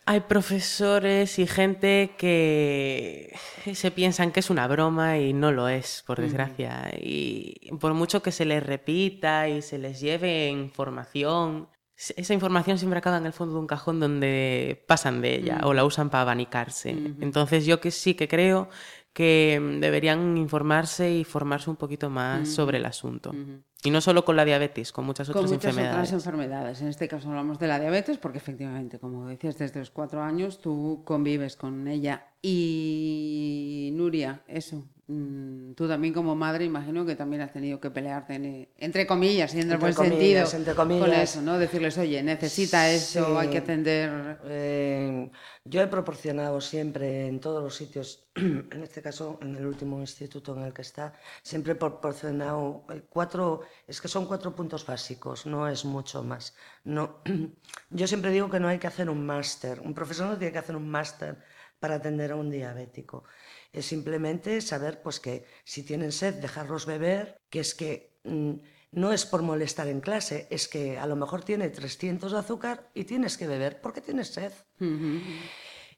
Hay 0.08 0.20
profesores 0.20 1.38
y 1.40 1.48
gente 1.48 2.14
que 2.16 3.36
se 3.75 3.90
piensan 3.90 4.30
que 4.30 4.38
es 4.38 4.50
una 4.50 4.68
broma 4.68 5.18
y 5.18 5.32
no 5.32 5.50
lo 5.50 5.68
es, 5.68 6.04
por 6.07 6.20
desgracia. 6.20 6.92
Y 6.96 7.72
por 7.81 7.92
mucho 7.92 8.22
que 8.22 8.31
se 8.31 8.44
les 8.44 8.64
repita 8.64 9.48
y 9.48 9.62
se 9.62 9.78
les 9.78 10.00
lleve 10.00 10.46
información, 10.48 11.68
esa 11.96 12.35
información 12.35 12.78
siempre 12.78 12.98
acaba 12.98 13.16
en 13.16 13.26
el 13.26 13.33
fondo 13.33 13.54
de 13.54 13.61
un 13.61 13.66
cajón 13.66 13.98
donde 13.98 14.85
pasan 14.87 15.20
de 15.22 15.35
ella 15.35 15.61
o 15.64 15.74
la 15.74 15.85
usan 15.85 16.09
para 16.09 16.22
abanicarse. 16.22 16.90
Entonces 16.90 17.66
yo 17.66 17.81
que 17.81 17.90
sí 17.90 18.14
que 18.14 18.28
creo 18.28 18.68
que 19.16 19.59
mm, 19.59 19.81
deberían 19.81 20.37
informarse 20.37 21.11
y 21.11 21.24
formarse 21.24 21.70
un 21.70 21.76
poquito 21.76 22.11
más 22.11 22.50
sobre 22.50 22.76
el 22.76 22.85
asunto. 22.85 23.35
Y 23.83 23.90
no 23.90 24.02
solo 24.02 24.26
con 24.26 24.37
la 24.37 24.44
diabetes, 24.44 24.92
con 24.92 25.07
muchas 25.07 25.31
otras 25.31 25.42
con 25.42 25.50
muchas 25.50 25.70
enfermedades. 25.70 25.96
otras 25.96 26.12
enfermedades. 26.12 26.83
En 26.83 26.88
este 26.88 27.09
caso 27.09 27.31
hablamos 27.31 27.59
de 27.59 27.66
la 27.66 27.81
diabetes 27.81 28.18
porque 28.18 28.37
efectivamente, 28.37 28.98
como 28.98 29.26
decías, 29.26 29.57
desde 29.57 29.81
los 29.81 29.90
cuatro 29.90 30.22
años 30.22 30.61
tú 30.61 31.00
convives 31.07 31.57
con 31.57 31.88
ella. 31.88 32.26
Y 32.42 33.88
Nuria, 33.94 34.42
eso, 34.48 34.85
tú 35.07 35.87
también 35.87 36.12
como 36.12 36.35
madre 36.35 36.64
imagino 36.64 37.07
que 37.07 37.14
también 37.14 37.42
has 37.42 37.53
tenido 37.53 37.79
que 37.81 37.90
pelearte, 37.90 38.35
en- 38.35 38.69
entre 38.77 39.07
comillas, 39.07 39.55
y 39.55 39.61
en 39.61 39.71
el 39.71 39.79
buen 39.79 39.95
comillas, 39.95 40.51
sentido, 40.51 40.75
con 40.75 41.12
eso, 41.23 41.42
¿no? 41.42 41.59
Decirles, 41.59 41.97
oye, 41.99 42.23
necesita 42.25 42.90
eso, 42.90 43.38
hay 43.38 43.49
que 43.49 43.59
atender... 43.59 44.40
Eh, 44.47 45.31
yo 45.64 45.81
he 45.81 45.87
proporcionado 45.87 46.61
siempre 46.61 47.29
en 47.29 47.38
todos 47.38 47.62
los 47.62 47.77
sitios, 47.77 48.27
en 48.35 48.83
este 48.83 49.01
caso 49.01 49.38
en 49.42 49.55
el 49.55 49.64
último 49.66 50.01
instituto 50.01 50.57
en 50.57 50.62
el 50.64 50.73
que 50.73 50.83
está, 50.83 51.12
siempre 51.42 51.75
he 51.75 51.77
proporcionado 51.77 52.85
eh, 52.90 53.03
cuatro, 53.09 53.61
es 53.87 54.01
que 54.01 54.09
son 54.09 54.27
cuatro 54.27 54.57
puntos 54.57 54.85
básicos, 54.85 55.47
no 55.47 55.69
es 55.69 55.85
mucho 55.85 56.25
más. 56.25 56.57
No, 56.83 57.21
yo 57.90 58.07
siempre 58.09 58.33
digo 58.33 58.51
que 58.51 58.59
no 58.59 58.66
hay 58.66 58.79
que 58.81 58.88
hacer 58.88 59.09
un 59.09 59.25
máster, 59.25 59.81
un 59.81 59.95
profesor 59.95 60.27
no 60.29 60.37
tiene 60.37 60.53
que 60.53 60.59
hacer 60.59 60.75
un 60.75 60.88
máster 60.88 61.38
para 61.79 61.97
atender 61.97 62.33
a 62.33 62.37
un 62.37 62.51
diabético. 62.51 63.25
Es 63.72 63.87
simplemente 63.87 64.61
saber 64.61 65.02
pues 65.02 65.20
que 65.20 65.44
si 65.64 65.83
tienen 65.83 66.12
sed, 66.12 66.35
dejarlos 66.35 66.87
beber, 66.87 67.40
que 67.50 67.61
es 67.61 67.74
que 67.74 68.18
mm, 68.24 68.55
no 68.92 69.12
es 69.12 69.26
por 69.26 69.42
molestar 69.42 69.88
en 69.88 70.00
clase, 70.00 70.46
es 70.50 70.68
que 70.68 70.98
a 70.98 71.07
lo 71.07 71.16
mejor 71.16 71.44
tiene 71.44 71.68
300 71.68 72.33
de 72.33 72.38
azúcar 72.38 72.90
y 72.94 73.05
tienes 73.05 73.37
que 73.37 73.46
beber 73.46 73.81
porque 73.81 74.00
tienes 74.00 74.29
sed. 74.29 74.52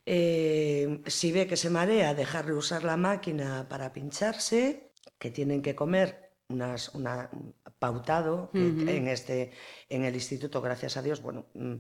Eh, 0.05 1.03
si 1.07 1.33
ve 1.33 1.47
que 1.47 1.57
se 1.57 1.71
marea, 1.71 2.15
dejarle 2.15 2.55
usar 2.55 2.83
la 2.83 2.97
máquina 2.97 3.67
para 3.69 3.93
pincharse, 3.93 4.91
que 5.19 5.31
tienen 5.31 5.63
que 5.63 5.75
comer 5.75 6.33
unas, 6.49 6.95
una, 6.95 7.31
pautado, 7.79 8.51
en, 8.55 9.07
este, 9.07 9.53
en 9.89 10.05
el 10.05 10.15
instituto, 10.15 10.63
gracias 10.63 10.97
a 10.97 11.03
Dios, 11.03 11.21
bueno, 11.21 11.47
mm, 11.55 11.75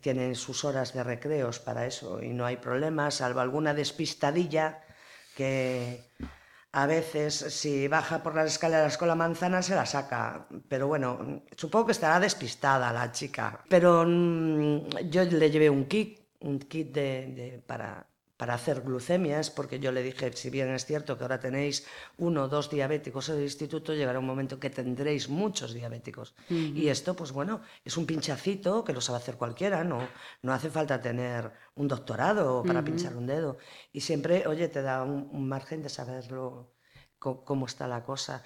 tienen 0.00 0.34
sus 0.34 0.64
horas 0.64 0.94
de 0.94 1.04
recreos 1.04 1.60
para 1.60 1.86
eso 1.86 2.22
y 2.22 2.30
no 2.30 2.46
hay 2.46 2.56
problema, 2.56 3.10
salvo 3.10 3.40
alguna 3.40 3.74
despistadilla 3.74 4.82
que 5.36 6.00
a 6.72 6.86
veces 6.86 7.34
si 7.34 7.88
baja 7.88 8.22
por 8.22 8.34
las 8.34 8.46
escaleras 8.52 8.96
con 8.98 9.08
la 9.08 9.14
manzana 9.14 9.62
se 9.62 9.74
la 9.74 9.86
saca, 9.86 10.46
pero 10.68 10.88
bueno, 10.88 11.42
supongo 11.56 11.86
que 11.86 11.92
estará 11.92 12.18
despistada 12.20 12.92
la 12.92 13.12
chica. 13.12 13.60
Pero 13.68 14.04
mm, 14.06 15.08
yo 15.10 15.24
le 15.24 15.50
llevé 15.50 15.68
un 15.70 15.84
kit, 15.86 16.20
un 16.40 16.58
kit 16.58 16.92
de, 16.92 17.10
de- 17.36 17.62
para, 17.66 18.06
para 18.36 18.54
hacer 18.54 18.82
glucemias, 18.82 19.50
porque 19.50 19.80
yo 19.80 19.92
le 19.92 20.02
dije, 20.02 20.30
si 20.34 20.50
bien 20.50 20.68
es 20.74 20.84
cierto 20.84 21.16
que 21.16 21.24
ahora 21.24 21.40
tenéis 21.40 21.86
uno 22.18 22.44
o 22.44 22.48
dos 22.48 22.68
diabéticos 22.68 23.28
en 23.30 23.36
el 23.36 23.42
instituto, 23.44 23.94
llegará 23.94 24.18
un 24.18 24.26
momento 24.26 24.60
que 24.60 24.68
tendréis 24.68 25.28
muchos 25.28 25.72
diabéticos. 25.72 26.34
Y 26.48 26.88
esto, 26.88 27.14
pues 27.16 27.32
bueno, 27.32 27.62
es 27.84 27.96
un 27.96 28.04
pinchacito 28.06 28.84
que 28.84 28.92
lo 28.92 29.00
sabe 29.00 29.18
hacer 29.18 29.36
cualquiera, 29.36 29.84
no, 29.84 30.06
no 30.42 30.52
hace 30.52 30.70
falta 30.70 31.00
tener 31.00 31.50
un 31.74 31.88
doctorado 31.88 32.62
para 32.62 32.84
pinchar 32.84 33.16
un 33.16 33.26
dedo. 33.26 33.56
Y 33.92 34.00
siempre, 34.00 34.46
oye, 34.46 34.68
te 34.68 34.82
da 34.82 35.02
un, 35.02 35.28
un 35.32 35.48
margen 35.48 35.82
de 35.82 35.88
saberlo 35.88 36.74
cómo 37.18 37.66
está 37.66 37.88
la 37.88 38.04
cosa. 38.04 38.44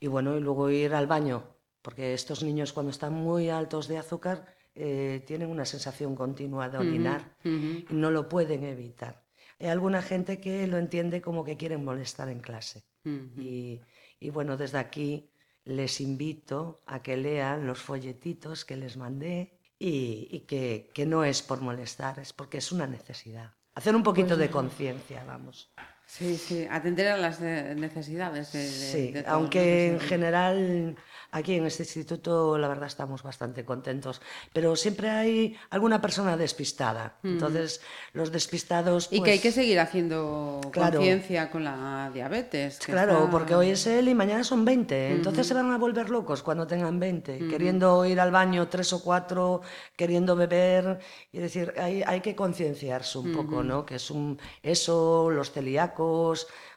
Y 0.00 0.08
bueno, 0.08 0.36
y 0.36 0.40
luego 0.40 0.68
ir 0.70 0.94
al 0.94 1.06
baño, 1.06 1.44
porque 1.82 2.12
estos 2.12 2.42
niños 2.42 2.72
cuando 2.72 2.90
están 2.90 3.14
muy 3.14 3.50
altos 3.50 3.86
de 3.88 3.98
azúcar 3.98 4.58
eh, 4.80 5.24
tienen 5.26 5.50
una 5.50 5.64
sensación 5.64 6.14
continua 6.14 6.68
de 6.68 6.78
orinar 6.78 7.36
y 7.42 7.86
no 7.90 8.10
lo 8.10 8.28
pueden 8.28 8.62
evitar. 8.62 9.24
Hay 9.60 9.68
alguna 9.68 10.02
gente 10.02 10.40
que 10.40 10.66
lo 10.66 10.78
entiende 10.78 11.20
como 11.20 11.44
que 11.44 11.56
quieren 11.56 11.84
molestar 11.84 12.28
en 12.28 12.40
clase. 12.40 12.84
y, 13.04 13.80
y 14.20 14.30
bueno, 14.30 14.56
desde 14.56 14.78
aquí 14.78 15.30
les 15.64 16.00
invito 16.00 16.82
a 16.86 17.02
que 17.02 17.16
lean 17.16 17.66
los 17.66 17.80
folletitos 17.80 18.64
que 18.64 18.76
les 18.76 18.96
mandé 18.96 19.58
y, 19.78 20.28
y 20.30 20.40
que, 20.40 20.90
que 20.94 21.06
no 21.06 21.24
es 21.24 21.42
por 21.42 21.60
molestar, 21.60 22.18
es 22.18 22.32
porque 22.32 22.58
es 22.58 22.72
una 22.72 22.86
necesidad. 22.86 23.54
Hacer 23.74 23.94
un 23.94 24.02
poquito 24.02 24.36
de 24.36 24.50
conciencia, 24.50 25.24
vamos. 25.24 25.72
Sí, 26.10 26.38
sí, 26.38 26.66
atender 26.70 27.08
a 27.08 27.18
las 27.18 27.38
necesidades 27.40 28.50
de, 28.52 28.60
de- 28.60 28.68
Sí, 28.70 29.12
de 29.12 29.24
aunque 29.26 29.88
en 29.88 30.00
general 30.00 30.96
aquí 31.30 31.56
en 31.56 31.66
este 31.66 31.82
instituto 31.82 32.56
la 32.56 32.66
verdad 32.68 32.86
estamos 32.86 33.22
bastante 33.22 33.62
contentos, 33.62 34.22
pero 34.54 34.74
siempre 34.74 35.10
hay 35.10 35.54
alguna 35.68 36.00
persona 36.00 36.38
despistada. 36.38 37.18
Entonces, 37.22 37.82
los 38.14 38.32
despistados... 38.32 39.08
Y 39.10 39.22
que 39.22 39.32
hay 39.32 39.38
pues, 39.38 39.42
que 39.42 39.52
seguir 39.52 39.78
haciendo 39.80 40.62
Claro. 40.72 40.96
conciencia 40.96 41.50
con 41.50 41.64
la 41.64 42.10
diabetes. 42.14 42.78
que 42.78 42.92
Claro, 42.92 43.18
está- 43.18 43.30
porque 43.30 43.54
hoy 43.54 43.68
es 43.70 43.86
él 43.86 44.08
y 44.08 44.14
mañana 44.14 44.42
son 44.44 44.64
20. 44.64 45.10
Entonces 45.12 45.46
se 45.46 45.52
van 45.52 45.70
a 45.70 45.76
volver 45.76 46.08
locos 46.08 46.42
cuando 46.42 46.66
tengan 46.66 46.98
20, 46.98 47.48
queriendo 47.48 48.06
ir 48.06 48.18
al 48.18 48.30
baño 48.30 48.66
tres 48.68 48.94
o 48.94 49.02
cuatro, 49.02 49.60
queriendo 49.94 50.34
beber. 50.34 51.00
Y 51.32 51.38
decir, 51.38 51.74
hay, 51.76 52.02
hay 52.06 52.22
que 52.22 52.34
concienciarse 52.34 53.18
un 53.18 53.34
poco, 53.34 53.62
¿no? 53.62 53.84
Que 53.84 53.96
es 53.96 54.10
un 54.10 54.40
eso, 54.62 55.28
los 55.30 55.52
celíacos, 55.52 55.97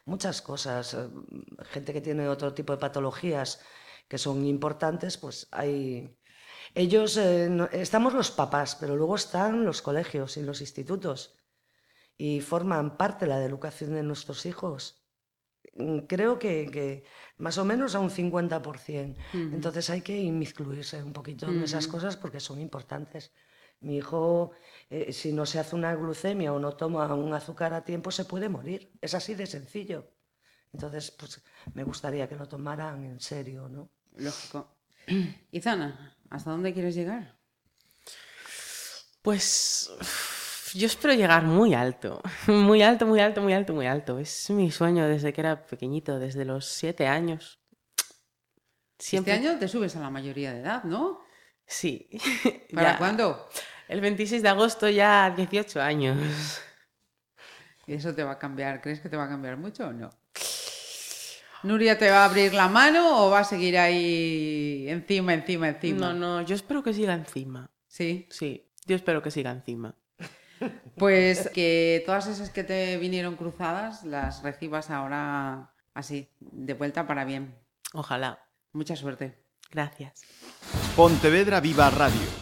muchas 0.04 0.42
cosas. 0.42 0.94
eh, 0.94 1.08
Gente 1.70 1.92
que 1.92 2.00
tiene 2.00 2.28
otro 2.28 2.52
tipo 2.54 2.72
de 2.72 2.78
patologías 2.78 3.60
que 4.08 4.18
son 4.18 4.44
importantes, 4.46 5.16
pues 5.16 5.48
hay. 5.52 6.16
Ellos, 6.74 7.16
eh, 7.16 7.48
no- 7.50 7.68
estamos 7.72 8.14
los 8.14 8.30
papás, 8.30 8.76
pero 8.76 8.96
luego 8.96 9.16
están 9.16 9.64
los 9.64 9.82
colegios 9.82 10.36
y 10.36 10.42
los 10.42 10.60
institutos 10.60 11.38
y 12.16 12.40
forman 12.40 12.96
parte 12.96 13.24
de 13.26 13.30
la 13.30 13.44
educación 13.44 13.94
de 13.94 14.02
nuestros 14.02 14.44
hijos 14.46 15.02
mm, 15.74 16.00
creo 16.00 16.38
que, 16.38 16.70
que 16.70 17.04
más 17.38 17.56
o 17.58 17.64
menos 17.64 17.94
a 17.94 18.00
un 18.00 18.10
50%. 18.10 19.16
Entonces 19.54 19.88
hay 19.90 20.02
que 20.02 20.16
inmiscuirse 20.18 21.02
un 21.02 21.12
poquito 21.12 21.46
en 21.46 21.62
esas 21.64 21.86
cosas 21.88 22.16
porque 22.16 22.40
son 22.40 22.60
importantes. 22.60 23.32
Mi 23.82 23.96
hijo, 23.98 24.52
eh, 24.90 25.12
si 25.12 25.32
no 25.32 25.44
se 25.46 25.58
hace 25.58 25.74
una 25.76 25.94
glucemia 25.94 26.52
o 26.52 26.58
no 26.58 26.72
toma 26.76 27.12
un 27.14 27.34
azúcar 27.34 27.74
a 27.74 27.84
tiempo, 27.84 28.10
se 28.10 28.24
puede 28.24 28.48
morir. 28.48 28.92
Es 29.00 29.14
así 29.14 29.34
de 29.34 29.46
sencillo. 29.46 30.08
Entonces, 30.72 31.10
pues 31.10 31.42
me 31.74 31.84
gustaría 31.84 32.28
que 32.28 32.36
lo 32.36 32.46
tomaran 32.48 33.04
en 33.04 33.20
serio, 33.20 33.68
¿no? 33.68 33.90
Lógico. 34.16 34.76
Izana, 35.50 36.16
¿hasta 36.30 36.50
dónde 36.50 36.72
quieres 36.72 36.94
llegar? 36.94 37.36
Pues 39.22 39.90
yo 40.74 40.86
espero 40.86 41.14
llegar 41.14 41.44
muy 41.44 41.74
alto, 41.74 42.20
muy 42.46 42.82
alto, 42.82 43.06
muy 43.06 43.20
alto, 43.20 43.40
muy 43.42 43.52
alto, 43.52 43.72
muy 43.74 43.86
alto. 43.86 44.18
Es 44.18 44.50
mi 44.50 44.70
sueño 44.70 45.06
desde 45.06 45.32
que 45.32 45.40
era 45.40 45.64
pequeñito, 45.66 46.18
desde 46.18 46.44
los 46.44 46.66
siete 46.66 47.06
años. 47.06 47.60
Siempre. 48.98 49.34
Este 49.34 49.48
año 49.48 49.58
te 49.58 49.68
subes 49.68 49.96
a 49.96 50.00
la 50.00 50.10
mayoría 50.10 50.52
de 50.52 50.60
edad, 50.60 50.84
¿no? 50.84 51.20
Sí. 51.66 52.08
¿Para 52.74 52.92
Ya. 52.92 52.98
cuándo? 52.98 53.48
El 53.92 54.00
26 54.00 54.42
de 54.42 54.48
agosto 54.48 54.88
ya 54.88 55.34
18 55.36 55.82
años. 55.82 56.16
¿Y 57.86 57.92
eso 57.92 58.14
te 58.14 58.24
va 58.24 58.32
a 58.32 58.38
cambiar? 58.38 58.80
¿Crees 58.80 59.00
que 59.00 59.10
te 59.10 59.18
va 59.18 59.24
a 59.24 59.28
cambiar 59.28 59.58
mucho 59.58 59.88
o 59.88 59.92
no? 59.92 60.08
¿Nuria 61.62 61.98
te 61.98 62.10
va 62.10 62.22
a 62.22 62.24
abrir 62.24 62.54
la 62.54 62.68
mano 62.68 63.26
o 63.26 63.28
va 63.28 63.40
a 63.40 63.44
seguir 63.44 63.76
ahí 63.76 64.86
encima, 64.88 65.34
encima, 65.34 65.68
encima? 65.68 66.06
No, 66.06 66.14
no, 66.14 66.40
yo 66.40 66.54
espero 66.54 66.82
que 66.82 66.94
siga 66.94 67.12
encima. 67.12 67.70
Sí. 67.86 68.26
Sí, 68.30 68.66
yo 68.86 68.96
espero 68.96 69.22
que 69.22 69.30
siga 69.30 69.50
encima. 69.50 69.94
Pues 70.96 71.50
que 71.50 72.02
todas 72.06 72.28
esas 72.28 72.48
que 72.48 72.64
te 72.64 72.96
vinieron 72.96 73.36
cruzadas 73.36 74.04
las 74.04 74.42
recibas 74.42 74.88
ahora 74.88 75.74
así, 75.92 76.30
de 76.40 76.72
vuelta 76.72 77.06
para 77.06 77.26
bien. 77.26 77.54
Ojalá. 77.92 78.42
Mucha 78.72 78.96
suerte. 78.96 79.36
Gracias. 79.70 80.22
Pontevedra 80.96 81.60
Viva 81.60 81.90
Radio. 81.90 82.41